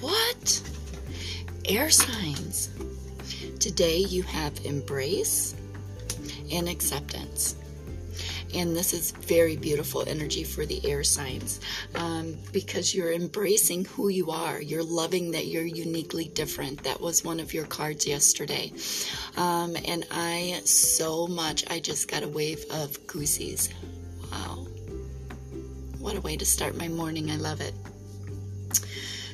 What? 0.00 0.62
Air 1.64 1.90
signs. 1.90 2.70
Today 3.60 3.98
you 3.98 4.22
have 4.22 4.64
embrace 4.64 5.54
and 6.52 6.68
acceptance. 6.68 7.56
And 8.54 8.74
this 8.74 8.94
is 8.94 9.10
very 9.10 9.56
beautiful 9.56 10.04
energy 10.08 10.44
for 10.44 10.64
the 10.64 10.80
air 10.88 11.04
signs 11.04 11.60
um, 11.94 12.36
because 12.52 12.94
you're 12.94 13.12
embracing 13.12 13.84
who 13.84 14.08
you 14.08 14.30
are. 14.30 14.60
You're 14.60 14.82
loving 14.82 15.32
that 15.32 15.46
you're 15.46 15.66
uniquely 15.66 16.26
different. 16.28 16.82
That 16.84 17.00
was 17.00 17.24
one 17.24 17.40
of 17.40 17.52
your 17.52 17.66
cards 17.66 18.06
yesterday. 18.06 18.72
Um, 19.36 19.76
and 19.84 20.06
I 20.10 20.60
so 20.64 21.26
much, 21.26 21.68
I 21.70 21.80
just 21.80 22.08
got 22.08 22.22
a 22.22 22.28
wave 22.28 22.64
of 22.70 23.06
goosies. 23.06 23.68
Wow. 24.30 24.66
What 25.98 26.16
a 26.16 26.20
way 26.20 26.36
to 26.36 26.46
start 26.46 26.76
my 26.76 26.88
morning. 26.88 27.30
I 27.30 27.36
love 27.36 27.60
it. 27.60 27.74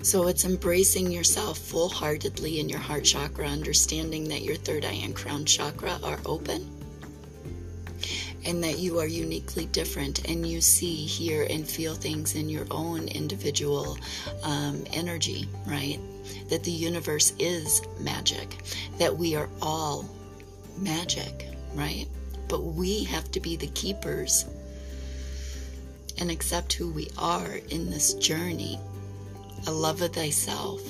So 0.04 0.26
it's 0.26 0.44
embracing 0.44 1.10
yourself 1.10 1.56
full 1.56 1.88
heartedly 1.88 2.60
in 2.60 2.68
your 2.68 2.78
heart 2.78 3.04
chakra, 3.04 3.46
understanding 3.46 4.28
that 4.28 4.42
your 4.42 4.54
third 4.54 4.84
eye 4.84 5.00
and 5.02 5.16
crown 5.16 5.46
chakra 5.46 5.98
are 6.04 6.18
open 6.26 6.70
and 8.44 8.62
that 8.62 8.78
you 8.78 8.98
are 8.98 9.06
uniquely 9.06 9.64
different 9.64 10.28
and 10.28 10.46
you 10.46 10.60
see, 10.60 10.94
hear, 11.06 11.46
and 11.48 11.66
feel 11.66 11.94
things 11.94 12.34
in 12.34 12.50
your 12.50 12.66
own 12.70 13.08
individual 13.08 13.96
um, 14.42 14.84
energy, 14.92 15.48
right? 15.66 15.98
That 16.50 16.64
the 16.64 16.70
universe 16.70 17.32
is 17.38 17.80
magic, 17.98 18.58
that 18.98 19.16
we 19.16 19.34
are 19.34 19.48
all 19.62 20.06
magic, 20.76 21.48
right? 21.72 22.04
But 22.48 22.60
we 22.60 23.04
have 23.04 23.30
to 23.32 23.40
be 23.40 23.56
the 23.56 23.68
keepers 23.68 24.44
and 26.18 26.30
accept 26.30 26.74
who 26.74 26.92
we 26.92 27.08
are 27.16 27.58
in 27.70 27.90
this 27.90 28.12
journey 28.12 28.78
a 29.66 29.72
love 29.72 30.02
of 30.02 30.12
thyself, 30.12 30.80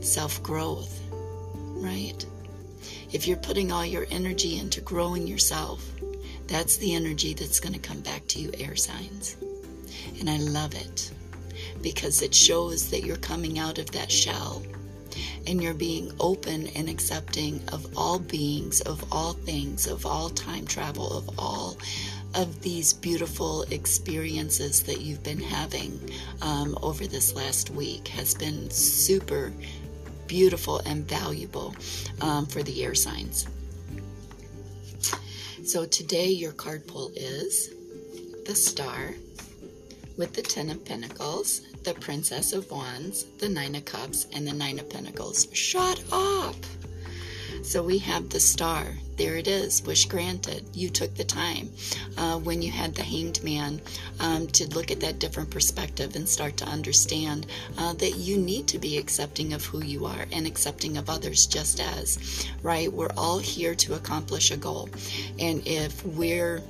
self 0.00 0.42
growth, 0.42 1.00
right? 1.76 2.24
If 3.12 3.26
you're 3.26 3.36
putting 3.38 3.72
all 3.72 3.84
your 3.84 4.06
energy 4.10 4.58
into 4.58 4.80
growing 4.80 5.26
yourself, 5.26 5.84
that's 6.46 6.76
the 6.76 6.94
energy 6.94 7.34
that's 7.34 7.60
going 7.60 7.72
to 7.72 7.78
come 7.78 8.00
back 8.00 8.26
to 8.28 8.40
you, 8.40 8.50
air 8.58 8.76
signs. 8.76 9.36
And 10.18 10.28
I 10.28 10.36
love 10.38 10.74
it 10.74 11.10
because 11.82 12.22
it 12.22 12.34
shows 12.34 12.90
that 12.90 13.04
you're 13.04 13.16
coming 13.16 13.58
out 13.58 13.78
of 13.78 13.90
that 13.92 14.10
shell 14.10 14.62
and 15.46 15.62
you're 15.62 15.74
being 15.74 16.12
open 16.20 16.68
and 16.68 16.88
accepting 16.88 17.60
of 17.72 17.86
all 17.96 18.18
beings, 18.18 18.80
of 18.82 19.04
all 19.12 19.32
things, 19.32 19.86
of 19.86 20.06
all 20.06 20.28
time 20.30 20.66
travel, 20.66 21.16
of 21.16 21.38
all 21.38 21.76
of 22.34 22.60
these 22.62 22.92
beautiful 22.92 23.62
experiences 23.70 24.82
that 24.84 25.00
you've 25.00 25.22
been 25.22 25.40
having 25.40 26.00
um, 26.42 26.78
over 26.82 27.06
this 27.06 27.34
last 27.34 27.70
week 27.70 28.08
has 28.08 28.34
been 28.34 28.70
super 28.70 29.52
beautiful 30.26 30.78
and 30.86 31.08
valuable 31.08 31.74
um, 32.20 32.46
for 32.46 32.62
the 32.62 32.84
air 32.84 32.94
signs. 32.94 33.48
So 35.64 35.86
today 35.86 36.26
your 36.26 36.52
card 36.52 36.86
pull 36.86 37.10
is 37.16 37.70
the 38.46 38.54
Star 38.54 39.14
with 40.16 40.34
the 40.34 40.42
Ten 40.42 40.70
of 40.70 40.84
Pentacles, 40.84 41.62
the 41.84 41.94
Princess 41.94 42.52
of 42.52 42.70
Wands, 42.70 43.24
the 43.38 43.48
Nine 43.48 43.74
of 43.74 43.84
Cups, 43.84 44.26
and 44.32 44.46
the 44.46 44.52
Nine 44.52 44.78
of 44.78 44.88
Pentacles. 44.88 45.48
Shut 45.52 46.02
up! 46.12 46.56
So 47.70 47.84
we 47.84 47.98
have 47.98 48.30
the 48.30 48.40
Star 48.40 48.84
there 49.16 49.36
it 49.36 49.46
is, 49.46 49.80
wish 49.84 50.06
granted. 50.06 50.64
You 50.74 50.90
took 50.90 51.14
the 51.14 51.22
time 51.22 51.70
uh, 52.16 52.38
when 52.38 52.62
you 52.62 52.72
had 52.72 52.96
the 52.96 53.04
hanged 53.04 53.44
man 53.44 53.80
um, 54.18 54.48
to 54.48 54.66
look 54.70 54.90
at 54.90 54.98
that 55.00 55.20
different 55.20 55.50
perspective 55.50 56.16
and 56.16 56.28
start 56.28 56.56
to 56.56 56.64
understand 56.64 57.46
uh, 57.78 57.92
that 57.92 58.16
you 58.16 58.38
need 58.38 58.66
to 58.66 58.80
be 58.80 58.98
accepting 58.98 59.52
of 59.52 59.64
who 59.64 59.84
you 59.84 60.04
are 60.04 60.26
and 60.32 60.48
accepting 60.48 60.96
of 60.96 61.08
others 61.08 61.46
just 61.46 61.78
as, 61.78 62.48
right? 62.64 62.92
We're 62.92 63.12
all 63.16 63.38
here 63.38 63.76
to 63.76 63.94
accomplish 63.94 64.50
a 64.50 64.56
goal. 64.56 64.88
And 65.38 65.62
if 65.64 66.04
we're 66.04 66.62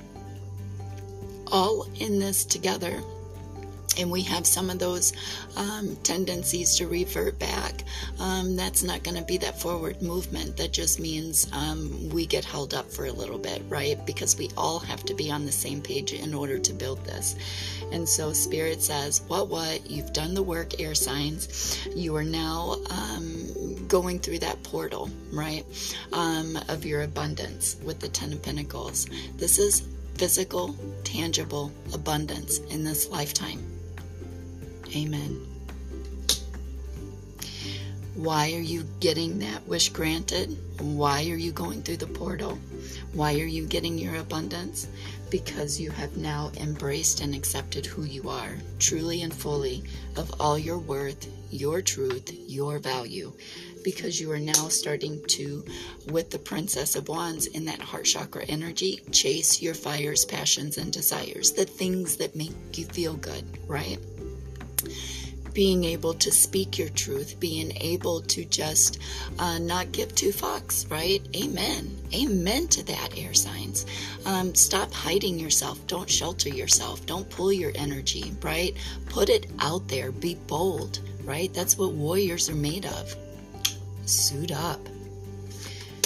all 1.47 1.87
in 1.95 2.19
this 2.19 2.45
together, 2.45 3.01
and 3.97 4.09
we 4.09 4.21
have 4.23 4.45
some 4.45 4.69
of 4.69 4.79
those 4.79 5.13
um, 5.57 5.95
tendencies 6.03 6.75
to 6.75 6.87
revert 6.87 7.37
back, 7.39 7.83
um, 8.19 8.55
that's 8.55 8.83
not 8.83 9.03
going 9.03 9.17
to 9.17 9.23
be 9.23 9.37
that 9.37 9.59
forward 9.59 10.01
movement. 10.01 10.57
That 10.57 10.71
just 10.71 10.99
means 10.99 11.47
um, 11.51 12.09
we 12.09 12.25
get 12.25 12.45
held 12.45 12.73
up 12.73 12.91
for 12.91 13.05
a 13.05 13.11
little 13.11 13.37
bit, 13.37 13.61
right? 13.67 14.03
Because 14.05 14.37
we 14.37 14.49
all 14.57 14.79
have 14.79 15.03
to 15.05 15.13
be 15.13 15.31
on 15.31 15.45
the 15.45 15.51
same 15.51 15.81
page 15.81 16.13
in 16.13 16.33
order 16.33 16.57
to 16.57 16.73
build 16.73 17.03
this. 17.05 17.35
And 17.91 18.07
so 18.07 18.33
Spirit 18.33 18.81
says, 18.81 19.21
What, 19.27 19.49
what? 19.49 19.89
You've 19.89 20.13
done 20.13 20.33
the 20.33 20.43
work, 20.43 20.79
air 20.79 20.95
signs. 20.95 21.85
You 21.95 22.15
are 22.15 22.23
now 22.23 22.77
um, 22.89 23.87
going 23.87 24.19
through 24.19 24.39
that 24.39 24.61
portal, 24.63 25.09
right? 25.33 25.65
Um, 26.13 26.57
of 26.69 26.85
your 26.85 27.01
abundance 27.01 27.77
with 27.83 27.99
the 27.99 28.09
Ten 28.09 28.33
of 28.33 28.41
Pentacles. 28.41 29.07
This 29.35 29.59
is 29.59 29.87
physical, 30.15 30.75
tangible 31.03 31.71
abundance 31.93 32.59
in 32.69 32.83
this 32.83 33.09
lifetime. 33.09 33.70
Amen. 34.95 35.51
Why 38.15 38.51
are 38.53 38.59
you 38.59 38.83
getting 38.99 39.39
that 39.39 39.65
wish 39.67 39.89
granted? 39.89 40.57
Why 40.79 41.21
are 41.29 41.37
you 41.37 41.53
going 41.53 41.81
through 41.81 41.97
the 41.97 42.07
portal? 42.07 42.59
Why 43.13 43.33
are 43.35 43.45
you 43.45 43.65
getting 43.65 43.97
your 43.97 44.17
abundance? 44.17 44.87
Because 45.29 45.79
you 45.79 45.91
have 45.91 46.17
now 46.17 46.51
embraced 46.57 47.21
and 47.21 47.33
accepted 47.33 47.85
who 47.85 48.03
you 48.03 48.29
are, 48.29 48.57
truly 48.79 49.21
and 49.21 49.33
fully, 49.33 49.83
of 50.17 50.29
all 50.41 50.59
your 50.59 50.77
worth, 50.77 51.25
your 51.51 51.81
truth, 51.81 52.31
your 52.47 52.79
value. 52.79 53.31
Because 53.81 54.19
you 54.19 54.29
are 54.31 54.39
now 54.39 54.67
starting 54.67 55.23
to, 55.27 55.63
with 56.11 56.31
the 56.31 56.37
Princess 56.37 56.97
of 56.97 57.07
Wands 57.07 57.47
in 57.47 57.63
that 57.65 57.79
heart 57.79 58.05
chakra 58.05 58.43
energy, 58.43 58.99
chase 59.11 59.61
your 59.61 59.73
fires, 59.73 60.25
passions, 60.25 60.77
and 60.77 60.91
desires, 60.91 61.53
the 61.53 61.65
things 61.65 62.17
that 62.17 62.35
make 62.35 62.77
you 62.77 62.85
feel 62.85 63.13
good, 63.13 63.45
right? 63.67 63.99
Being 65.53 65.83
able 65.83 66.13
to 66.15 66.31
speak 66.31 66.77
your 66.77 66.89
truth, 66.89 67.39
being 67.39 67.71
able 67.77 68.21
to 68.21 68.45
just 68.45 68.99
uh, 69.39 69.57
not 69.59 69.91
give 69.91 70.13
two 70.15 70.29
fucks, 70.29 70.89
right? 70.89 71.21
Amen. 71.35 71.97
Amen 72.13 72.67
to 72.69 72.83
that, 72.85 73.17
air 73.17 73.33
signs. 73.33 73.85
Um, 74.25 74.55
stop 74.55 74.91
hiding 74.91 75.39
yourself. 75.39 75.85
Don't 75.87 76.09
shelter 76.09 76.49
yourself. 76.49 77.05
Don't 77.05 77.29
pull 77.29 77.51
your 77.51 77.71
energy, 77.75 78.33
right? 78.41 78.75
Put 79.09 79.29
it 79.29 79.47
out 79.59 79.87
there. 79.87 80.11
Be 80.11 80.35
bold, 80.47 80.99
right? 81.23 81.53
That's 81.53 81.77
what 81.77 81.93
warriors 81.93 82.49
are 82.49 82.55
made 82.55 82.85
of. 82.85 83.15
Suit 84.05 84.51
up. 84.51 84.79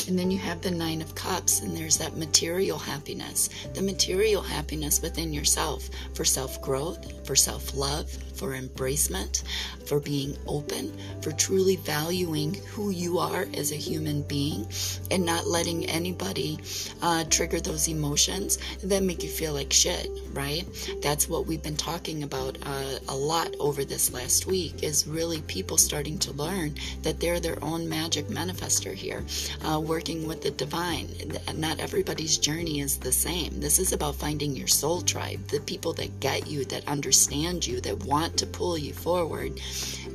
And 0.08 0.20
then 0.20 0.30
you 0.30 0.38
have 0.38 0.62
the 0.62 0.70
Nine 0.70 1.02
of 1.02 1.16
Cups, 1.16 1.62
and 1.62 1.76
there's 1.76 1.98
that 1.98 2.16
material 2.16 2.78
happiness, 2.78 3.50
the 3.74 3.82
material 3.82 4.44
happiness 4.44 5.02
within 5.02 5.34
yourself 5.34 5.90
for 6.14 6.24
self 6.24 6.62
growth, 6.62 7.26
for 7.26 7.36
self 7.36 7.76
love, 7.76 8.08
for 8.36 8.50
embracement, 8.50 9.44
for 9.86 10.00
being 10.00 10.38
open, 10.48 10.92
for 11.22 11.32
truly 11.32 11.78
valuing 11.78 12.54
who 12.74 12.90
you 12.90 13.20
are 13.20 13.46
as 13.54 13.72
a 13.72 13.76
human 13.76 14.22
being 14.24 14.68
and 15.12 15.26
not 15.26 15.48
letting 15.48 15.86
anybody 15.86 16.60
uh, 17.02 17.24
trigger 17.30 17.60
those 17.60 17.88
emotions 17.88 18.58
that 18.84 19.04
make 19.04 19.24
you 19.24 19.30
feel 19.30 19.54
like 19.54 19.72
shit, 19.72 20.10
right? 20.34 20.66
That's 21.02 21.30
what 21.30 21.46
we've 21.46 21.64
been 21.64 21.78
talking 21.78 22.24
about 22.24 22.58
uh, 22.64 23.00
a 23.10 23.16
lot 23.16 23.56
over 23.60 23.86
this 23.86 24.14
last 24.14 24.46
week 24.46 24.84
is 24.84 25.08
really 25.08 25.42
people 25.42 25.78
starting 25.78 26.18
to 26.20 26.34
learn 26.34 26.76
that 27.04 27.20
they're 27.20 27.40
their 27.40 27.64
own 27.64 27.88
magic 27.88 28.28
manifester 28.28 28.94
here, 28.94 29.24
uh, 29.64 29.80
working 29.80 30.28
with 30.28 30.42
the 30.42 30.52
divine. 30.52 31.10
Not 31.54 31.80
everybody's 31.80 32.38
journey 32.38 32.80
is 32.80 32.98
the 32.98 33.12
same. 33.12 33.60
This 33.60 33.80
is 33.80 33.94
about 33.94 34.16
finding 34.16 34.56
your 34.56 34.68
soul 34.68 35.02
tribe, 35.02 35.48
the 35.48 35.60
people 35.62 35.94
that 35.94 36.20
get 36.20 36.48
you, 36.48 36.66
that 36.66 36.88
understand 36.88 37.66
you, 37.66 37.82
that 37.82 38.04
want 38.06 38.25
to 38.38 38.48
pull 38.48 38.78
you 38.78 38.94
forward, 38.94 39.60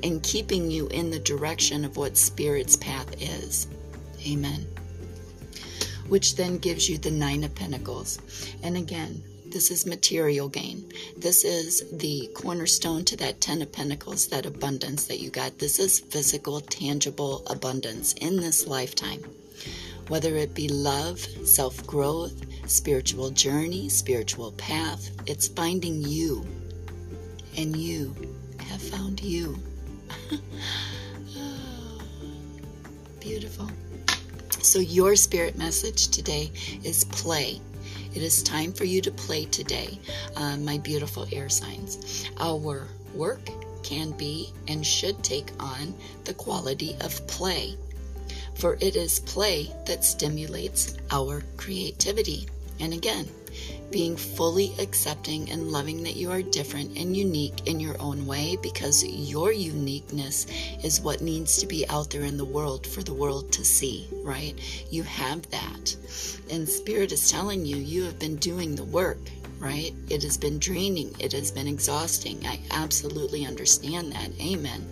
and 0.02 0.22
keeping 0.22 0.70
you 0.70 0.88
in 0.88 1.10
the 1.10 1.18
direction 1.18 1.84
of 1.84 1.96
what 1.96 2.16
Spirit's 2.16 2.76
path 2.76 3.20
is. 3.20 3.66
Amen. 4.26 4.66
Which 6.08 6.36
then 6.36 6.58
gives 6.58 6.88
you 6.88 6.98
the 6.98 7.10
Nine 7.10 7.44
of 7.44 7.54
Pentacles. 7.54 8.18
And 8.62 8.76
again, 8.76 9.22
this 9.50 9.70
is 9.72 9.84
material 9.84 10.48
gain. 10.48 10.92
This 11.16 11.44
is 11.44 11.82
the 11.90 12.30
cornerstone 12.34 13.04
to 13.06 13.16
that 13.16 13.40
Ten 13.40 13.62
of 13.62 13.72
Pentacles, 13.72 14.28
that 14.28 14.46
abundance 14.46 15.06
that 15.06 15.18
you 15.18 15.30
got. 15.30 15.58
This 15.58 15.80
is 15.80 15.98
physical, 15.98 16.60
tangible 16.60 17.42
abundance 17.46 18.12
in 18.14 18.36
this 18.36 18.68
lifetime. 18.68 19.24
Whether 20.06 20.36
it 20.36 20.54
be 20.54 20.68
love, 20.68 21.18
self 21.44 21.84
growth, 21.86 22.34
spiritual 22.70 23.30
journey, 23.30 23.88
spiritual 23.88 24.52
path, 24.52 25.10
it's 25.26 25.48
finding 25.48 26.02
you. 26.02 26.46
And 27.56 27.76
you 27.76 28.14
have 28.58 28.82
found 28.82 29.20
you. 29.22 29.58
oh, 31.36 32.02
beautiful. 33.20 33.70
So, 34.62 34.78
your 34.78 35.16
spirit 35.16 35.56
message 35.56 36.08
today 36.08 36.50
is 36.84 37.04
play. 37.04 37.60
It 38.14 38.22
is 38.22 38.42
time 38.42 38.72
for 38.72 38.84
you 38.84 39.00
to 39.02 39.10
play 39.10 39.44
today, 39.46 39.98
uh, 40.36 40.56
my 40.56 40.78
beautiful 40.78 41.26
air 41.32 41.48
signs. 41.48 42.28
Our 42.38 42.86
work 43.14 43.48
can 43.82 44.10
be 44.12 44.52
and 44.68 44.86
should 44.86 45.22
take 45.22 45.50
on 45.60 45.94
the 46.24 46.34
quality 46.34 46.96
of 47.00 47.26
play, 47.26 47.76
for 48.54 48.76
it 48.80 48.96
is 48.96 49.20
play 49.20 49.72
that 49.86 50.04
stimulates 50.04 50.96
our 51.10 51.42
creativity. 51.56 52.48
And 52.80 52.92
again, 52.92 53.28
being 53.90 54.16
fully 54.16 54.72
accepting 54.78 55.50
and 55.50 55.72
loving 55.72 56.02
that 56.04 56.16
you 56.16 56.30
are 56.30 56.42
different 56.42 56.96
and 56.96 57.16
unique 57.16 57.66
in 57.66 57.80
your 57.80 58.00
own 58.00 58.26
way 58.26 58.56
because 58.62 59.04
your 59.04 59.52
uniqueness 59.52 60.46
is 60.84 61.00
what 61.00 61.20
needs 61.20 61.58
to 61.58 61.66
be 61.66 61.86
out 61.88 62.10
there 62.10 62.22
in 62.22 62.36
the 62.36 62.44
world 62.44 62.86
for 62.86 63.02
the 63.02 63.14
world 63.14 63.50
to 63.52 63.64
see, 63.64 64.08
right? 64.22 64.54
You 64.90 65.02
have 65.04 65.48
that. 65.50 65.96
And 66.50 66.68
Spirit 66.68 67.12
is 67.12 67.30
telling 67.30 67.64
you, 67.66 67.76
you 67.76 68.04
have 68.04 68.18
been 68.18 68.36
doing 68.36 68.74
the 68.76 68.84
work, 68.84 69.18
right? 69.58 69.92
It 70.08 70.22
has 70.22 70.36
been 70.36 70.58
draining, 70.58 71.14
it 71.18 71.32
has 71.32 71.50
been 71.50 71.66
exhausting. 71.66 72.46
I 72.46 72.60
absolutely 72.70 73.44
understand 73.44 74.12
that. 74.12 74.30
Amen. 74.40 74.86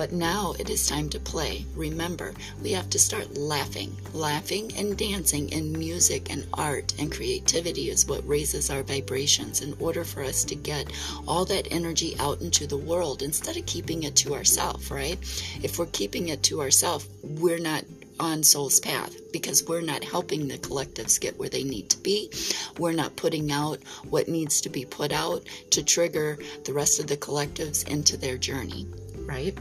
But 0.00 0.12
now 0.12 0.54
it 0.58 0.70
is 0.70 0.86
time 0.86 1.10
to 1.10 1.20
play. 1.20 1.66
Remember, 1.76 2.32
we 2.62 2.72
have 2.72 2.88
to 2.88 2.98
start 2.98 3.36
laughing. 3.36 3.94
Laughing 4.14 4.72
and 4.74 4.96
dancing 4.96 5.52
and 5.52 5.74
music 5.74 6.30
and 6.30 6.46
art 6.54 6.94
and 6.98 7.12
creativity 7.12 7.90
is 7.90 8.06
what 8.06 8.26
raises 8.26 8.70
our 8.70 8.82
vibrations 8.82 9.60
in 9.60 9.76
order 9.78 10.02
for 10.02 10.24
us 10.24 10.42
to 10.44 10.54
get 10.54 10.90
all 11.28 11.44
that 11.44 11.68
energy 11.70 12.16
out 12.18 12.40
into 12.40 12.66
the 12.66 12.78
world 12.78 13.20
instead 13.20 13.58
of 13.58 13.66
keeping 13.66 14.04
it 14.04 14.16
to 14.16 14.32
ourselves, 14.32 14.90
right? 14.90 15.18
If 15.62 15.78
we're 15.78 15.84
keeping 15.84 16.30
it 16.30 16.42
to 16.44 16.62
ourselves, 16.62 17.06
we're 17.22 17.58
not 17.58 17.84
on 18.18 18.42
soul's 18.42 18.80
path 18.80 19.14
because 19.34 19.68
we're 19.68 19.82
not 19.82 20.02
helping 20.02 20.48
the 20.48 20.56
collectives 20.56 21.20
get 21.20 21.38
where 21.38 21.50
they 21.50 21.62
need 21.62 21.90
to 21.90 21.98
be. 21.98 22.32
We're 22.78 22.92
not 22.92 23.16
putting 23.16 23.52
out 23.52 23.80
what 24.08 24.28
needs 24.28 24.62
to 24.62 24.70
be 24.70 24.86
put 24.86 25.12
out 25.12 25.46
to 25.72 25.82
trigger 25.82 26.38
the 26.64 26.72
rest 26.72 27.00
of 27.00 27.06
the 27.06 27.18
collectives 27.18 27.86
into 27.86 28.16
their 28.16 28.38
journey, 28.38 28.86
right? 29.26 29.54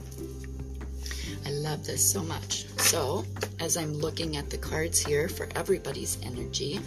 I 1.49 1.51
love 1.51 1.83
this 1.83 2.05
so 2.05 2.21
much. 2.21 2.67
So, 2.77 3.25
as 3.59 3.75
I'm 3.75 3.91
looking 3.95 4.37
at 4.37 4.51
the 4.51 4.57
cards 4.59 4.99
here 4.99 5.27
for 5.27 5.49
everybody's 5.55 6.19
energy, 6.21 6.79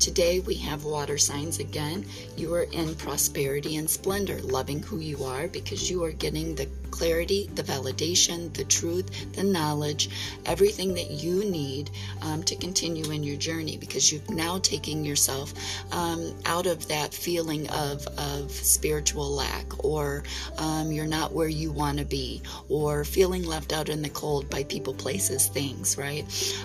today 0.00 0.40
we 0.40 0.54
have 0.56 0.84
water 0.84 1.16
signs 1.16 1.60
again. 1.60 2.04
You 2.36 2.52
are 2.52 2.64
in 2.72 2.94
prosperity 2.94 3.76
and 3.76 3.88
splendor, 3.88 4.38
loving 4.42 4.82
who 4.82 4.98
you 4.98 5.24
are 5.24 5.48
because 5.48 5.90
you 5.90 6.04
are 6.04 6.12
getting 6.12 6.54
the 6.54 6.68
clarity, 6.92 7.50
the 7.56 7.62
validation, 7.64 8.52
the 8.54 8.64
truth, 8.64 9.32
the 9.34 9.42
knowledge, 9.42 10.08
everything 10.46 10.94
that 10.94 11.10
you 11.10 11.44
need 11.44 11.90
um, 12.20 12.44
to 12.44 12.54
continue 12.54 13.10
in 13.10 13.24
your 13.24 13.36
journey 13.36 13.76
because 13.76 14.12
you're 14.12 14.22
now 14.28 14.58
taking 14.58 15.04
yourself 15.04 15.52
um, 15.92 16.32
out 16.46 16.66
of 16.66 16.86
that 16.86 17.12
feeling 17.12 17.68
of, 17.70 18.06
of 18.18 18.52
spiritual 18.52 19.28
lack 19.28 19.84
or 19.84 20.22
um, 20.58 20.92
you're 20.92 21.06
not 21.06 21.32
where 21.32 21.48
you 21.48 21.72
want 21.72 21.98
to 21.98 22.04
be 22.04 22.40
or 22.68 23.04
feeling 23.04 23.42
left 23.42 23.72
out 23.72 23.88
in 23.88 24.02
the 24.02 24.10
cold 24.10 24.48
by 24.48 24.62
people, 24.62 24.94
places, 24.94 25.48
things, 25.48 25.98
right? 25.98 26.24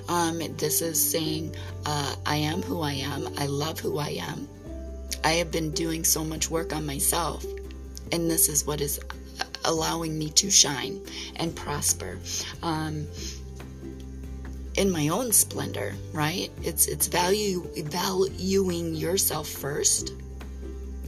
Um, 0.09 0.39
this 0.57 0.81
is 0.81 1.11
saying, 1.11 1.55
uh, 1.85 2.15
I 2.25 2.35
am 2.35 2.61
who 2.61 2.81
I 2.81 2.93
am. 2.93 3.27
I 3.37 3.47
love 3.47 3.79
who 3.79 3.97
I 3.97 4.09
am. 4.19 4.47
I 5.23 5.31
have 5.33 5.51
been 5.51 5.71
doing 5.71 6.03
so 6.03 6.23
much 6.23 6.49
work 6.49 6.75
on 6.75 6.85
myself, 6.85 7.45
and 8.11 8.29
this 8.29 8.49
is 8.49 8.65
what 8.65 8.81
is 8.81 8.99
allowing 9.67 10.17
me 10.17 10.29
to 10.31 10.49
shine 10.49 10.99
and 11.35 11.55
prosper. 11.55 12.17
Um, 12.63 13.07
in 14.77 14.91
my 14.91 15.07
own 15.07 15.31
splendor, 15.31 15.95
right? 16.13 16.51
It's 16.61 16.87
it's 16.87 17.07
value 17.07 17.67
valuing 17.75 18.93
yourself 18.93 19.49
first 19.49 20.13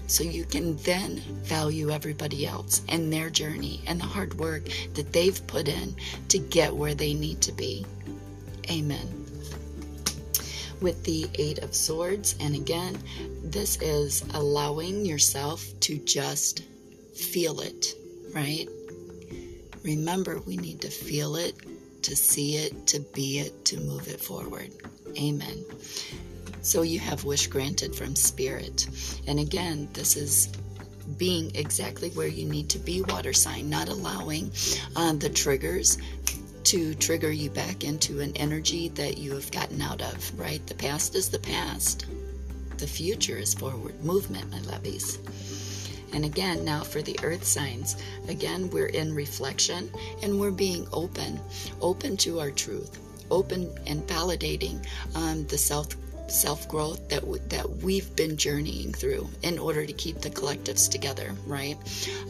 so 0.07 0.23
you 0.23 0.43
can 0.43 0.75
then 0.77 1.17
value 1.43 1.91
everybody 1.91 2.47
else 2.47 2.81
and 2.89 3.13
their 3.13 3.29
journey 3.29 3.81
and 3.85 3.99
the 3.99 4.05
hard 4.05 4.33
work 4.39 4.67
that 4.95 5.13
they've 5.13 5.45
put 5.45 5.67
in 5.67 5.95
to 6.29 6.39
get 6.39 6.75
where 6.75 6.95
they 6.95 7.13
need 7.13 7.41
to 7.41 7.51
be. 7.51 7.85
Amen. 8.71 9.07
With 10.81 11.03
the 11.03 11.27
Eight 11.35 11.59
of 11.59 11.75
Swords, 11.75 12.35
and 12.39 12.55
again, 12.55 12.97
this 13.43 13.79
is 13.81 14.23
allowing 14.33 15.05
yourself 15.05 15.63
to 15.81 15.99
just 15.99 16.63
feel 17.13 17.59
it 17.59 17.93
right? 18.33 18.67
Remember, 19.83 20.39
we 20.39 20.57
need 20.57 20.81
to 20.81 20.89
feel 20.89 21.35
it, 21.35 21.55
to 22.03 22.15
see 22.15 22.57
it, 22.57 22.87
to 22.87 22.99
be 23.13 23.39
it, 23.39 23.65
to 23.65 23.79
move 23.79 24.07
it 24.07 24.19
forward. 24.19 24.71
Amen. 25.17 25.63
So 26.61 26.81
you 26.81 26.99
have 26.99 27.23
wish 27.23 27.47
granted 27.47 27.95
from 27.95 28.15
Spirit. 28.15 28.87
And 29.27 29.39
again, 29.39 29.89
this 29.93 30.15
is 30.15 30.49
being 31.17 31.55
exactly 31.55 32.09
where 32.11 32.27
you 32.27 32.45
need 32.45 32.69
to 32.69 32.79
be, 32.79 33.01
water 33.01 33.33
sign, 33.33 33.69
not 33.69 33.89
allowing 33.89 34.51
uh, 34.95 35.13
the 35.13 35.29
triggers 35.29 35.97
to 36.65 36.93
trigger 36.95 37.31
you 37.31 37.49
back 37.49 37.83
into 37.83 38.19
an 38.19 38.35
energy 38.35 38.89
that 38.89 39.17
you 39.17 39.33
have 39.33 39.49
gotten 39.51 39.81
out 39.81 40.01
of, 40.01 40.39
right? 40.39 40.65
The 40.67 40.75
past 40.75 41.15
is 41.15 41.29
the 41.29 41.39
past. 41.39 42.05
The 42.77 42.87
future 42.87 43.37
is 43.37 43.53
forward 43.53 44.03
movement, 44.03 44.51
my 44.51 44.59
lovies. 44.59 45.17
And 46.13 46.25
again, 46.25 46.65
now 46.65 46.83
for 46.83 47.01
the 47.01 47.19
earth 47.23 47.43
signs, 47.43 47.95
again, 48.27 48.69
we're 48.69 48.87
in 48.87 49.13
reflection 49.13 49.89
and 50.23 50.39
we're 50.39 50.51
being 50.51 50.87
open, 50.91 51.39
open 51.81 52.17
to 52.17 52.39
our 52.39 52.51
truth, 52.51 52.99
open 53.31 53.69
and 53.85 54.05
validating 54.07 54.85
um, 55.15 55.45
the 55.47 55.57
self 55.57 55.95
self 56.29 56.67
growth 56.67 57.09
that 57.09 57.21
w- 57.21 57.41
that 57.47 57.67
we've 57.77 58.15
been 58.15 58.37
journeying 58.37 58.93
through 58.93 59.27
in 59.41 59.57
order 59.57 59.85
to 59.85 59.93
keep 59.93 60.19
the 60.21 60.29
collectives 60.29 60.89
together, 60.89 61.33
right? 61.45 61.77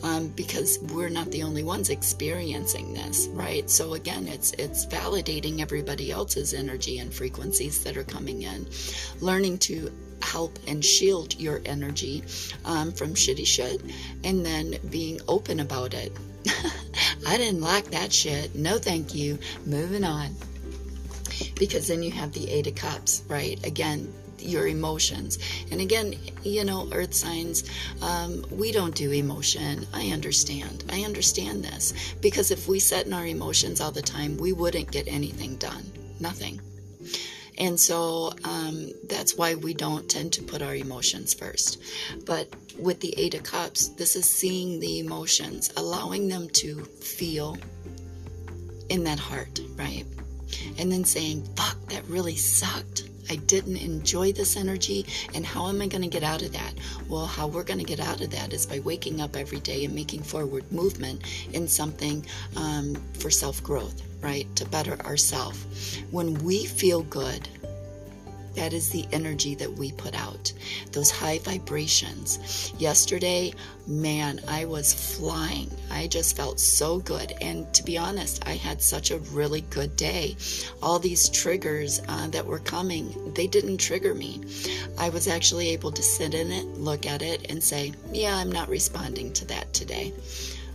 Um, 0.03 0.27
because 0.29 0.79
we're 0.93 1.09
not 1.09 1.29
the 1.31 1.43
only 1.43 1.63
ones 1.63 1.89
experiencing 1.89 2.93
this, 2.93 3.27
right? 3.27 3.69
So 3.69 3.93
again, 3.93 4.27
it's 4.27 4.53
it's 4.53 4.85
validating 4.85 5.61
everybody 5.61 6.11
else's 6.11 6.53
energy 6.53 6.99
and 6.99 7.13
frequencies 7.13 7.83
that 7.83 7.97
are 7.97 8.03
coming 8.03 8.43
in, 8.43 8.67
learning 9.19 9.57
to 9.59 9.91
help 10.21 10.57
and 10.67 10.83
shield 10.83 11.39
your 11.39 11.61
energy 11.65 12.23
um, 12.65 12.91
from 12.91 13.13
shitty 13.13 13.45
shit 13.45 13.81
and 14.23 14.45
then 14.45 14.75
being 14.89 15.19
open 15.27 15.59
about 15.59 15.93
it. 15.93 16.11
I 17.27 17.37
didn't 17.37 17.61
like 17.61 17.91
that 17.91 18.11
shit. 18.13 18.55
No, 18.55 18.77
thank 18.77 19.13
you. 19.13 19.39
Moving 19.65 20.03
on. 20.03 20.35
Because 21.55 21.87
then 21.87 22.03
you 22.03 22.11
have 22.11 22.31
the 22.33 22.49
Eight 22.49 22.67
of 22.67 22.75
Cups, 22.75 23.23
right? 23.27 23.63
Again, 23.65 24.11
your 24.41 24.67
emotions. 24.67 25.37
And 25.71 25.81
again, 25.81 26.15
you 26.43 26.63
know, 26.63 26.89
earth 26.93 27.13
signs, 27.13 27.69
um, 28.01 28.45
we 28.51 28.71
don't 28.71 28.95
do 28.95 29.11
emotion. 29.11 29.85
I 29.93 30.07
understand. 30.07 30.85
I 30.89 31.01
understand 31.01 31.63
this. 31.63 31.93
Because 32.21 32.51
if 32.51 32.67
we 32.67 32.79
set 32.79 33.05
in 33.05 33.13
our 33.13 33.25
emotions 33.25 33.81
all 33.81 33.91
the 33.91 34.01
time, 34.01 34.37
we 34.37 34.53
wouldn't 34.53 34.91
get 34.91 35.07
anything 35.07 35.55
done. 35.57 35.83
Nothing. 36.19 36.61
And 37.59 37.77
so 37.79 38.31
um, 38.45 38.91
that's 39.07 39.35
why 39.35 39.55
we 39.55 39.73
don't 39.73 40.09
tend 40.09 40.31
to 40.33 40.43
put 40.43 40.61
our 40.61 40.75
emotions 40.75 41.33
first. 41.33 41.81
But 42.25 42.47
with 42.77 43.01
the 43.01 43.13
Eight 43.17 43.33
of 43.33 43.43
Cups, 43.43 43.89
this 43.89 44.15
is 44.15 44.25
seeing 44.25 44.79
the 44.79 44.99
emotions, 44.99 45.71
allowing 45.75 46.29
them 46.29 46.49
to 46.51 46.85
feel 46.85 47.57
in 48.87 49.03
that 49.03 49.19
heart, 49.19 49.59
right? 49.75 50.05
And 50.77 50.91
then 50.91 51.03
saying, 51.03 51.43
fuck, 51.55 51.77
that 51.89 52.07
really 52.07 52.35
sucked. 52.35 53.03
I 53.29 53.35
didn't 53.35 53.77
enjoy 53.77 54.31
this 54.31 54.57
energy, 54.57 55.05
and 55.35 55.45
how 55.45 55.67
am 55.67 55.81
I 55.81 55.87
going 55.87 56.01
to 56.01 56.07
get 56.07 56.23
out 56.23 56.41
of 56.41 56.51
that? 56.53 56.73
Well, 57.07 57.27
how 57.27 57.45
we're 57.45 57.63
going 57.63 57.77
to 57.79 57.85
get 57.85 57.99
out 57.99 58.21
of 58.21 58.31
that 58.31 58.53
is 58.53 58.65
by 58.65 58.79
waking 58.79 59.21
up 59.21 59.35
every 59.35 59.59
day 59.59 59.85
and 59.85 59.93
making 59.93 60.23
forward 60.23 60.71
movement 60.71 61.21
in 61.53 61.67
something 61.67 62.25
um, 62.55 62.95
for 63.19 63.29
self 63.29 63.61
growth, 63.61 64.01
right? 64.21 64.47
To 64.55 64.65
better 64.65 64.99
ourselves. 65.01 65.99
When 66.11 66.33
we 66.43 66.65
feel 66.65 67.03
good, 67.03 67.47
that 68.55 68.73
is 68.73 68.89
the 68.89 69.05
energy 69.11 69.55
that 69.55 69.71
we 69.71 69.91
put 69.93 70.13
out, 70.15 70.51
those 70.91 71.11
high 71.11 71.39
vibrations. 71.39 72.73
Yesterday, 72.77 73.53
man, 73.87 74.41
I 74.47 74.65
was 74.65 74.93
flying. 74.93 75.71
I 75.89 76.07
just 76.07 76.35
felt 76.35 76.59
so 76.59 76.99
good. 76.99 77.33
And 77.41 77.71
to 77.73 77.83
be 77.83 77.97
honest, 77.97 78.45
I 78.45 78.53
had 78.55 78.81
such 78.81 79.11
a 79.11 79.19
really 79.19 79.61
good 79.61 79.95
day. 79.95 80.35
All 80.81 80.99
these 80.99 81.29
triggers 81.29 82.01
uh, 82.07 82.27
that 82.27 82.45
were 82.45 82.59
coming, 82.59 83.33
they 83.33 83.47
didn't 83.47 83.77
trigger 83.77 84.13
me. 84.13 84.41
I 84.97 85.09
was 85.09 85.27
actually 85.27 85.69
able 85.69 85.91
to 85.91 86.03
sit 86.03 86.33
in 86.33 86.51
it, 86.51 86.65
look 86.77 87.05
at 87.05 87.21
it, 87.21 87.49
and 87.49 87.63
say, 87.63 87.93
yeah, 88.11 88.35
I'm 88.35 88.51
not 88.51 88.67
responding 88.67 89.31
to 89.33 89.45
that 89.45 89.73
today. 89.73 90.11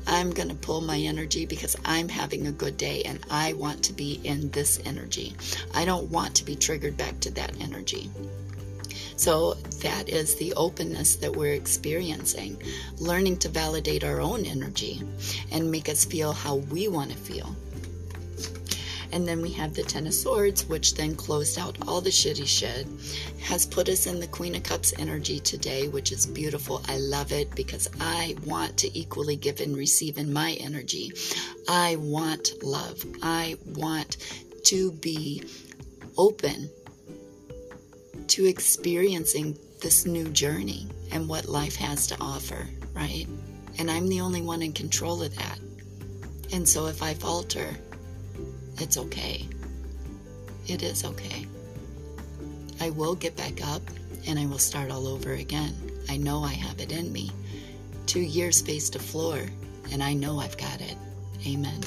I'm 0.06 0.30
going 0.30 0.48
to 0.48 0.54
pull 0.54 0.80
my 0.80 0.98
energy 0.98 1.46
because 1.46 1.76
I'm 1.84 2.08
having 2.08 2.46
a 2.46 2.52
good 2.52 2.76
day 2.76 3.02
and 3.02 3.18
I 3.30 3.54
want 3.54 3.82
to 3.84 3.92
be 3.92 4.20
in 4.24 4.50
this 4.50 4.80
energy. 4.84 5.34
I 5.74 5.84
don't 5.84 6.10
want 6.10 6.34
to 6.36 6.44
be 6.44 6.56
triggered 6.56 6.96
back 6.96 7.20
to 7.20 7.30
that 7.32 7.52
energy. 7.60 8.10
So 9.16 9.54
that 9.82 10.08
is 10.08 10.34
the 10.36 10.52
openness 10.54 11.16
that 11.16 11.34
we're 11.34 11.54
experiencing, 11.54 12.60
learning 12.98 13.38
to 13.38 13.48
validate 13.48 14.04
our 14.04 14.20
own 14.20 14.44
energy 14.44 15.02
and 15.52 15.70
make 15.70 15.88
us 15.88 16.04
feel 16.04 16.32
how 16.32 16.56
we 16.56 16.88
want 16.88 17.10
to 17.10 17.16
feel. 17.16 17.54
And 19.14 19.28
then 19.28 19.40
we 19.40 19.52
have 19.52 19.74
the 19.74 19.84
Ten 19.84 20.08
of 20.08 20.12
Swords, 20.12 20.68
which 20.68 20.94
then 20.94 21.14
closed 21.14 21.56
out 21.56 21.78
all 21.86 22.00
the 22.00 22.10
shitty 22.10 22.48
shit, 22.48 22.88
has 23.40 23.64
put 23.64 23.88
us 23.88 24.06
in 24.06 24.18
the 24.18 24.26
Queen 24.26 24.56
of 24.56 24.64
Cups 24.64 24.92
energy 24.98 25.38
today, 25.38 25.86
which 25.86 26.10
is 26.10 26.26
beautiful. 26.26 26.82
I 26.88 26.98
love 26.98 27.30
it 27.30 27.54
because 27.54 27.88
I 28.00 28.34
want 28.44 28.76
to 28.78 28.98
equally 28.98 29.36
give 29.36 29.60
and 29.60 29.76
receive 29.76 30.18
in 30.18 30.32
my 30.32 30.54
energy. 30.54 31.12
I 31.68 31.94
want 32.00 32.64
love. 32.64 33.04
I 33.22 33.56
want 33.76 34.16
to 34.64 34.90
be 34.90 35.44
open 36.18 36.68
to 38.26 38.46
experiencing 38.46 39.56
this 39.80 40.06
new 40.06 40.28
journey 40.30 40.88
and 41.12 41.28
what 41.28 41.46
life 41.46 41.76
has 41.76 42.08
to 42.08 42.16
offer, 42.20 42.68
right? 42.94 43.28
And 43.78 43.88
I'm 43.88 44.08
the 44.08 44.20
only 44.22 44.42
one 44.42 44.60
in 44.60 44.72
control 44.72 45.22
of 45.22 45.36
that. 45.36 45.60
And 46.52 46.68
so 46.68 46.86
if 46.86 47.00
I 47.00 47.14
falter, 47.14 47.76
it's 48.78 48.96
okay. 48.96 49.46
It 50.66 50.82
is 50.82 51.04
okay. 51.04 51.46
I 52.80 52.90
will 52.90 53.14
get 53.14 53.36
back 53.36 53.66
up 53.66 53.82
and 54.26 54.38
I 54.38 54.46
will 54.46 54.58
start 54.58 54.90
all 54.90 55.06
over 55.06 55.32
again. 55.34 55.74
I 56.08 56.16
know 56.16 56.42
I 56.42 56.52
have 56.52 56.80
it 56.80 56.92
in 56.92 57.12
me. 57.12 57.30
Two 58.06 58.20
years 58.20 58.60
face 58.60 58.90
to 58.90 58.98
floor, 58.98 59.40
and 59.92 60.02
I 60.02 60.12
know 60.12 60.38
I've 60.38 60.56
got 60.58 60.80
it. 60.80 60.96
Amen. 61.46 61.80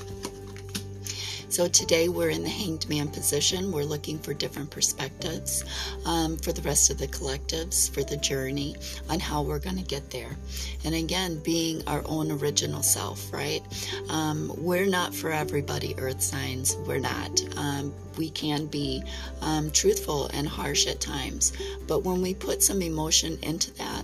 So 1.49 1.67
today 1.69 2.09
we're 2.09 2.29
in 2.29 2.43
the 2.43 2.49
hanged 2.49 2.89
man 2.89 3.07
position. 3.07 3.71
We're 3.71 3.85
looking 3.85 4.19
for 4.19 4.33
different 4.33 4.69
perspectives 4.69 5.63
um, 6.05 6.35
for 6.37 6.51
the 6.51 6.61
rest 6.61 6.89
of 6.89 6.97
the 6.97 7.07
collectives, 7.07 7.89
for 7.89 8.03
the 8.03 8.17
journey 8.17 8.75
on 9.09 9.21
how 9.21 9.43
we're 9.43 9.59
going 9.59 9.77
to 9.77 9.83
get 9.83 10.11
there. 10.11 10.35
And 10.83 10.93
again, 10.93 11.39
being 11.39 11.87
our 11.87 12.01
own 12.05 12.31
original 12.31 12.83
self, 12.83 13.31
right? 13.31 13.61
Um, 14.09 14.51
we're 14.57 14.85
not 14.85 15.15
for 15.15 15.31
everybody, 15.31 15.95
earth 15.97 16.21
signs. 16.21 16.75
We're 16.85 16.99
not. 16.99 17.41
Um, 17.55 17.93
we 18.17 18.29
can 18.29 18.65
be 18.65 19.03
um, 19.41 19.71
truthful 19.71 20.27
and 20.33 20.47
harsh 20.47 20.85
at 20.87 20.99
times. 20.99 21.53
But 21.87 22.03
when 22.03 22.21
we 22.21 22.33
put 22.33 22.61
some 22.61 22.81
emotion 22.81 23.37
into 23.41 23.73
that, 23.75 24.03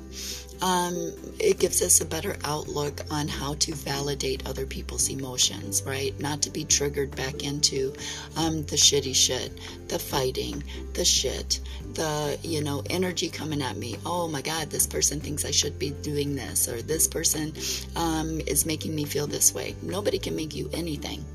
um, 0.63 1.11
it 1.39 1.59
gives 1.59 1.81
us 1.81 1.99
a 1.99 2.05
better 2.05 2.37
outlook 2.45 3.01
on 3.11 3.27
how 3.27 3.53
to 3.55 3.75
validate 3.75 4.47
other 4.47 4.65
people's 4.65 5.09
emotions, 5.09 5.83
right? 5.83 6.17
Not 6.21 6.41
to 6.43 6.49
be 6.49 6.63
triggered 6.63 7.13
back 7.17 7.43
into 7.43 7.93
um, 8.37 8.63
the 8.63 8.77
shitty 8.77 9.13
shit, 9.13 9.51
the 9.89 9.99
fighting, 9.99 10.63
the 10.93 11.03
shit, 11.03 11.59
the, 11.95 12.39
you 12.43 12.63
know, 12.63 12.81
energy 12.89 13.27
coming 13.27 13.61
at 13.61 13.75
me. 13.75 13.97
Oh 14.05 14.29
my 14.29 14.41
God, 14.41 14.69
this 14.69 14.87
person 14.87 15.19
thinks 15.19 15.43
I 15.43 15.51
should 15.51 15.77
be 15.77 15.89
doing 15.89 16.33
this, 16.33 16.69
or 16.69 16.81
this 16.81 17.09
person 17.09 17.51
um, 17.97 18.39
is 18.47 18.65
making 18.65 18.95
me 18.95 19.03
feel 19.03 19.27
this 19.27 19.53
way. 19.53 19.75
Nobody 19.81 20.17
can 20.17 20.33
make 20.33 20.55
you 20.55 20.69
anything, 20.71 21.25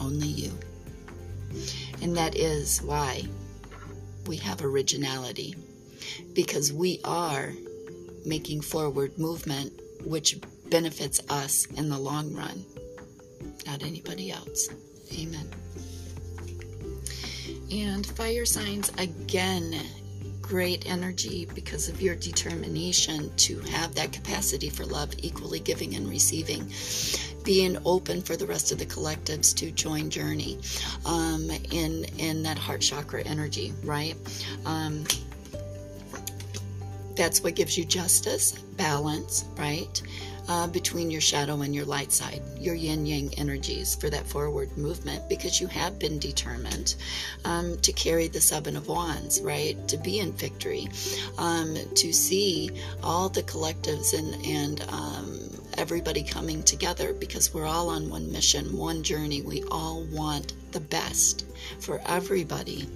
only 0.00 0.26
you. 0.26 0.50
And 2.02 2.16
that 2.16 2.34
is 2.36 2.82
why 2.82 3.22
we 4.26 4.36
have 4.38 4.64
originality, 4.64 5.54
because 6.32 6.72
we 6.72 6.98
are 7.04 7.52
making 8.24 8.60
forward 8.60 9.18
movement, 9.18 9.72
which 10.04 10.38
benefits 10.70 11.20
us 11.28 11.66
in 11.76 11.88
the 11.88 11.98
long 11.98 12.34
run, 12.34 12.64
not 13.66 13.82
anybody 13.82 14.30
else. 14.30 14.68
Amen. 15.18 15.48
And 17.70 18.06
fire 18.06 18.44
signs, 18.44 18.90
again, 18.98 19.74
great 20.40 20.90
energy 20.90 21.48
because 21.54 21.88
of 21.88 22.02
your 22.02 22.14
determination 22.14 23.34
to 23.36 23.58
have 23.60 23.94
that 23.94 24.12
capacity 24.12 24.68
for 24.68 24.84
love, 24.84 25.10
equally 25.18 25.60
giving 25.60 25.94
and 25.94 26.08
receiving. 26.08 26.70
Being 27.44 27.78
open 27.84 28.20
for 28.20 28.36
the 28.36 28.46
rest 28.46 28.70
of 28.70 28.78
the 28.78 28.86
collectives 28.86 29.54
to 29.56 29.70
join 29.70 30.10
Journey 30.10 30.58
um, 31.06 31.50
in 31.70 32.04
in 32.18 32.42
that 32.42 32.58
heart 32.58 32.82
chakra 32.82 33.22
energy, 33.22 33.72
right? 33.82 34.14
Um, 34.66 35.04
that's 37.16 37.42
what 37.42 37.54
gives 37.54 37.76
you 37.76 37.84
justice, 37.84 38.52
balance, 38.52 39.44
right? 39.56 40.02
Uh, 40.48 40.66
between 40.66 41.08
your 41.08 41.20
shadow 41.20 41.60
and 41.60 41.72
your 41.72 41.84
light 41.84 42.10
side, 42.10 42.42
your 42.58 42.74
yin 42.74 43.06
yang 43.06 43.32
energies 43.38 43.94
for 43.94 44.10
that 44.10 44.26
forward 44.26 44.76
movement, 44.76 45.28
because 45.28 45.60
you 45.60 45.68
have 45.68 46.00
been 46.00 46.18
determined 46.18 46.96
um, 47.44 47.78
to 47.78 47.92
carry 47.92 48.26
the 48.26 48.40
Seven 48.40 48.76
of 48.76 48.88
Wands, 48.88 49.40
right? 49.40 49.76
To 49.86 49.96
be 49.96 50.18
in 50.18 50.32
victory, 50.32 50.88
um, 51.38 51.76
to 51.94 52.12
see 52.12 52.70
all 53.04 53.28
the 53.28 53.44
collectives 53.44 54.18
and, 54.18 54.44
and 54.44 54.80
um, 54.88 55.38
everybody 55.78 56.24
coming 56.24 56.62
together 56.64 57.14
because 57.14 57.54
we're 57.54 57.66
all 57.66 57.88
on 57.88 58.10
one 58.10 58.30
mission, 58.32 58.76
one 58.76 59.04
journey. 59.04 59.42
We 59.42 59.62
all 59.70 60.02
want 60.10 60.54
the 60.72 60.80
best 60.80 61.46
for 61.78 62.00
everybody, 62.06 62.88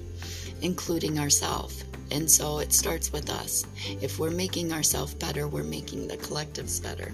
including 0.62 1.20
ourselves. 1.20 1.84
And 2.10 2.30
so 2.30 2.58
it 2.58 2.72
starts 2.72 3.12
with 3.12 3.30
us. 3.30 3.66
If 4.00 4.18
we're 4.18 4.30
making 4.30 4.72
ourselves 4.72 5.14
better, 5.14 5.48
we're 5.48 5.62
making 5.62 6.08
the 6.08 6.16
collectives 6.16 6.82
better, 6.82 7.12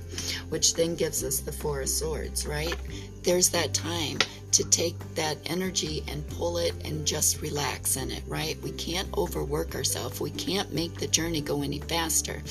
which 0.48 0.74
then 0.74 0.94
gives 0.94 1.24
us 1.24 1.40
the 1.40 1.52
Four 1.52 1.82
of 1.82 1.88
Swords, 1.88 2.46
right? 2.46 2.76
There's 3.22 3.50
that 3.50 3.72
time 3.72 4.18
to 4.52 4.64
take 4.64 4.96
that 5.14 5.38
energy 5.46 6.04
and 6.08 6.28
pull 6.28 6.58
it 6.58 6.74
and 6.84 7.06
just 7.06 7.40
relax 7.40 7.96
in 7.96 8.10
it, 8.10 8.22
right? 8.26 8.60
We 8.62 8.72
can't 8.72 9.08
overwork 9.16 9.74
ourselves. 9.74 10.20
We 10.20 10.30
can't 10.30 10.72
make 10.72 10.94
the 10.94 11.06
journey 11.06 11.40
go 11.40 11.62
any 11.62 11.78
faster. 11.80 12.42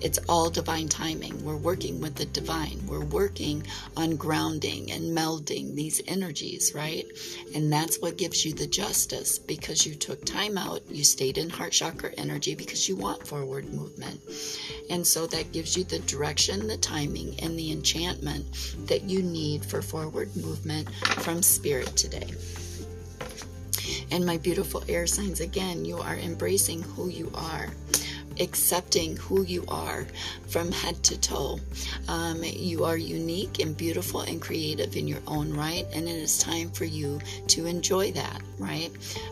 It's 0.00 0.18
all 0.28 0.50
divine 0.50 0.88
timing. 0.88 1.42
We're 1.44 1.56
working 1.56 2.00
with 2.00 2.16
the 2.16 2.26
divine. 2.26 2.80
We're 2.86 3.04
working 3.04 3.66
on 3.96 4.16
grounding 4.16 4.90
and 4.92 5.16
melding 5.16 5.74
these 5.74 6.02
energies, 6.06 6.72
right? 6.74 7.06
And 7.54 7.72
that's 7.72 8.00
what 8.00 8.18
gives 8.18 8.44
you 8.44 8.52
the 8.52 8.66
justice 8.66 9.38
because 9.38 9.86
you 9.86 9.94
took 9.94 10.24
time 10.24 10.58
out, 10.58 10.82
you 10.90 11.04
stayed 11.04 11.38
in 11.38 11.48
heart 11.48 11.72
chakra 11.76 12.10
energy 12.16 12.54
because 12.54 12.88
you 12.88 12.96
want 12.96 13.26
forward 13.26 13.72
movement. 13.72 14.18
And 14.88 15.06
so 15.06 15.26
that 15.26 15.52
gives 15.52 15.76
you 15.76 15.84
the 15.84 15.98
direction, 16.00 16.66
the 16.66 16.78
timing, 16.78 17.38
and 17.40 17.58
the 17.58 17.70
enchantment 17.70 18.46
that 18.86 19.02
you 19.02 19.22
need 19.22 19.62
for 19.62 19.82
forward 19.82 20.34
movement 20.36 20.90
from 21.20 21.42
spirit 21.42 21.94
today. 21.96 22.30
And 24.10 24.24
my 24.24 24.38
beautiful 24.38 24.82
air 24.88 25.06
signs, 25.06 25.40
again, 25.40 25.84
you 25.84 25.98
are 25.98 26.16
embracing 26.16 26.82
who 26.82 27.08
you 27.08 27.30
are 27.34 27.68
accepting 28.40 29.16
who 29.16 29.42
you 29.42 29.64
are 29.68 30.06
from 30.48 30.70
head 30.70 31.02
to 31.04 31.18
toe. 31.18 31.58
Um, 32.08 32.42
you 32.44 32.84
are 32.84 32.96
unique 32.96 33.60
and 33.60 33.76
beautiful 33.76 34.20
and 34.20 34.40
creative 34.40 34.96
in 34.96 35.08
your 35.08 35.20
own 35.26 35.54
right, 35.54 35.86
and 35.92 36.08
it 36.08 36.16
is 36.16 36.38
time 36.38 36.70
for 36.70 36.84
you 36.84 37.20
to 37.48 37.66
enjoy 37.66 38.12
that, 38.12 38.40
right? 38.58 38.90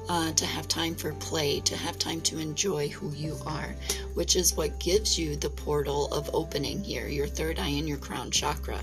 Uh, 0.08 0.32
to 0.32 0.46
have 0.46 0.68
time 0.68 0.94
for 0.94 1.12
play, 1.14 1.60
to 1.60 1.76
have 1.76 1.98
time 1.98 2.20
to 2.22 2.38
enjoy 2.38 2.88
who 2.88 3.10
you 3.12 3.36
are, 3.46 3.74
which 4.14 4.36
is 4.36 4.56
what 4.56 4.78
gives 4.78 5.18
you 5.18 5.36
the 5.36 5.50
portal 5.50 6.12
of 6.12 6.30
opening 6.34 6.82
here, 6.82 7.08
your 7.08 7.26
third 7.26 7.58
eye 7.58 7.68
and 7.68 7.88
your 7.88 7.98
crown 7.98 8.30
chakra. 8.30 8.80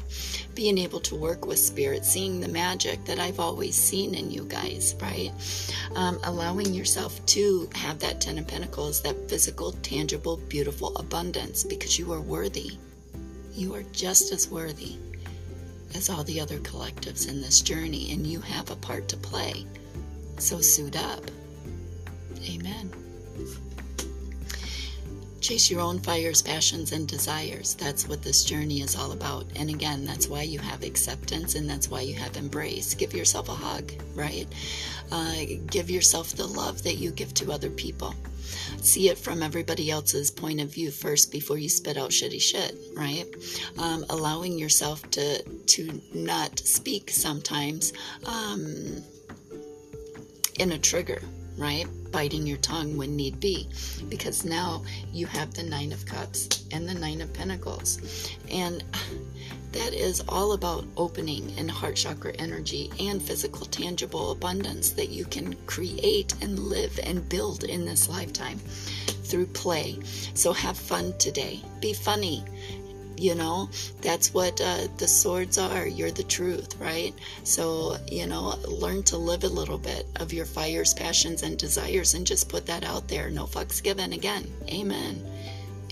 Being 0.56 0.78
able 0.78 1.00
to 1.02 1.16
work 1.16 1.46
with 1.46 1.60
spirit, 1.60 2.06
seeing 2.06 2.40
the 2.40 2.48
magic 2.48 3.04
that 3.06 3.20
I've 3.20 3.40
always 3.40 3.76
seen 3.76 4.16
in 4.16 4.32
you 4.32 4.46
guys, 4.46 4.96
right? 5.02 5.32
Um, 5.96 6.20
allowing 6.24 6.74
yourself 6.74 7.24
to 7.28 7.70
have 7.76 8.00
that 8.00 8.22
Ten 8.22 8.38
of 8.38 8.48
Pentacles, 8.48 9.02
that 9.02 9.30
physical, 9.30 9.74
tangible, 9.84 10.38
beautiful 10.50 10.96
abundance 10.98 11.64
because 11.64 11.98
you 12.00 12.12
are 12.14 12.22
worthy. 12.22 12.78
You 13.54 13.76
are 13.76 13.84
just 13.92 14.32
as 14.32 14.50
worthy 14.50 14.98
as 15.96 16.10
all 16.10 16.24
the 16.24 16.40
other 16.40 16.58
collectives 16.60 17.28
in 17.28 17.42
this 17.42 17.62
journey, 17.62 18.14
and 18.14 18.26
you 18.26 18.40
have 18.40 18.72
a 18.72 18.76
part 18.78 19.08
to 19.10 19.18
play. 19.18 19.66
So 20.42 20.60
suit 20.60 20.98
up. 20.98 21.22
Amen. 22.50 22.92
Chase 25.40 25.70
your 25.70 25.82
own 25.82 26.00
fires, 26.00 26.42
passions, 26.42 26.94
and 26.94 27.08
desires. 27.08 27.76
That's 27.76 28.08
what 28.08 28.24
this 28.24 28.44
journey 28.44 28.82
is 28.82 28.96
all 28.96 29.12
about. 29.12 29.46
And 29.56 29.70
again, 29.70 30.04
that's 30.04 30.28
why 30.28 30.42
you 30.42 30.58
have 30.58 30.82
acceptance 30.82 31.54
and 31.54 31.70
that's 31.70 31.92
why 31.92 32.02
you 32.02 32.16
have 32.16 32.38
embrace. 32.38 32.96
Give 32.96 33.14
yourself 33.14 33.50
a 33.50 33.54
hug, 33.54 33.92
right? 34.16 34.48
Uh, 35.12 35.44
give 35.68 35.92
yourself 35.92 36.32
the 36.32 36.48
love 36.48 36.82
that 36.84 36.96
you 36.96 37.12
give 37.12 37.36
to 37.36 37.52
other 37.52 37.70
people. 37.70 38.16
See 38.82 39.10
it 39.10 39.20
from 39.20 39.44
everybody 39.44 39.92
else's 39.92 40.32
point 40.32 40.60
of 40.60 40.74
view 40.74 40.90
first 40.90 41.32
before 41.32 41.60
you 41.60 41.70
spit 41.70 41.98
out 41.98 42.10
shitty 42.10 42.42
shit, 42.42 42.76
right? 42.96 43.26
Um, 43.78 44.06
allowing 44.10 44.58
yourself 44.58 45.08
to 45.12 45.44
to 45.44 46.02
not 46.16 46.58
speak 46.60 47.12
sometimes 47.12 47.94
um, 48.26 49.04
in 50.62 50.74
a 50.74 50.78
trigger, 50.78 51.20
right? 51.58 51.88
Biting 52.12 52.46
your 52.46 52.58
tongue 52.58 52.96
when 52.96 53.16
need 53.16 53.40
be, 53.40 53.68
because 54.10 54.46
now 54.46 54.84
you 55.12 55.26
have 55.26 55.56
the 55.56 55.64
Nine 55.64 55.92
of 55.92 56.06
Cups 56.06 56.66
and 56.72 56.88
the 56.88 56.94
Nine 56.94 57.20
of 57.22 57.34
Pentacles. 57.34 58.30
And 58.52 58.84
that 59.72 59.94
is 59.94 60.24
all 60.30 60.52
about 60.52 60.86
opening 60.98 61.52
and 61.58 61.72
heart 61.72 61.96
chakra 61.96 62.34
energy 62.34 62.92
and 63.00 63.20
physical, 63.20 63.66
tangible 63.66 64.32
abundance 64.32 64.92
that 64.92 65.10
you 65.10 65.26
can 65.26 65.56
create 65.66 66.36
and 66.44 66.60
live 66.60 67.00
and 67.04 67.28
build 67.28 67.64
in 67.64 67.84
this 67.84 68.08
lifetime 68.08 68.60
through 69.24 69.48
play. 69.48 69.98
So 70.36 70.54
have 70.54 70.78
fun 70.78 71.18
today. 71.18 71.60
Be 71.80 71.94
funny 71.94 72.46
you 73.22 73.36
know 73.36 73.70
that's 74.02 74.34
what 74.34 74.60
uh, 74.62 74.88
the 74.98 75.08
swords 75.08 75.58
are. 75.58 75.88
You're 75.88 76.12
the 76.12 76.24
truth 76.24 76.76
right? 76.80 77.14
So 77.44 77.98
you 78.08 78.28
know 78.28 78.56
learn 78.68 79.04
to 79.04 79.18
live 79.18 79.44
a 79.44 79.48
little 79.48 79.78
bit 79.78 80.06
of 80.18 80.34
your 80.34 80.46
fires 80.46 80.94
passions 80.94 81.44
and 81.44 81.58
desires 81.58 82.14
and 82.14 82.26
just 82.26 82.50
put 82.50 82.66
that 82.66 82.84
out 82.84 83.08
there. 83.08 83.30
No 83.30 83.46
fucks 83.46 83.82
given 83.82 84.14
again. 84.14 84.46
Amen. 84.70 85.24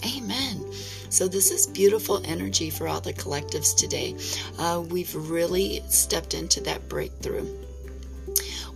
Amen. 0.05 0.73
So 1.09 1.27
this 1.27 1.51
is 1.51 1.67
beautiful 1.67 2.21
energy 2.25 2.69
for 2.69 2.87
all 2.87 3.01
the 3.01 3.13
collectives 3.13 3.75
today. 3.75 4.15
Uh, 4.57 4.81
we've 4.89 5.13
really 5.13 5.83
stepped 5.89 6.33
into 6.33 6.61
that 6.61 6.87
breakthrough 6.87 7.47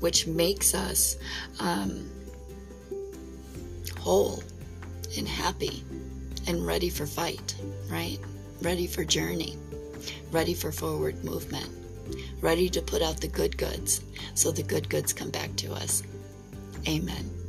which 0.04 0.28
makes 0.28 0.76
us 0.76 1.16
um, 1.62 2.10
whole 3.98 4.44
and 5.18 5.26
happy 5.26 5.82
and 6.46 6.68
ready 6.68 6.90
for 6.90 7.06
fight, 7.06 7.56
right? 7.90 8.20
Ready 8.64 8.88
for 8.88 9.04
journey, 9.04 9.58
ready 10.32 10.54
for 10.54 10.72
forward 10.72 11.22
movement, 11.22 11.70
ready 12.40 12.70
to 12.70 12.82
put 12.82 13.02
out 13.02 13.20
the 13.20 13.28
good 13.28 13.58
goods 13.58 14.02
so 14.36 14.52
the 14.52 14.64
good 14.64 14.88
goods 14.88 15.12
come 15.12 15.30
back 15.30 15.54
to 15.58 15.74
us. 15.74 16.02
Amen. 16.88 17.43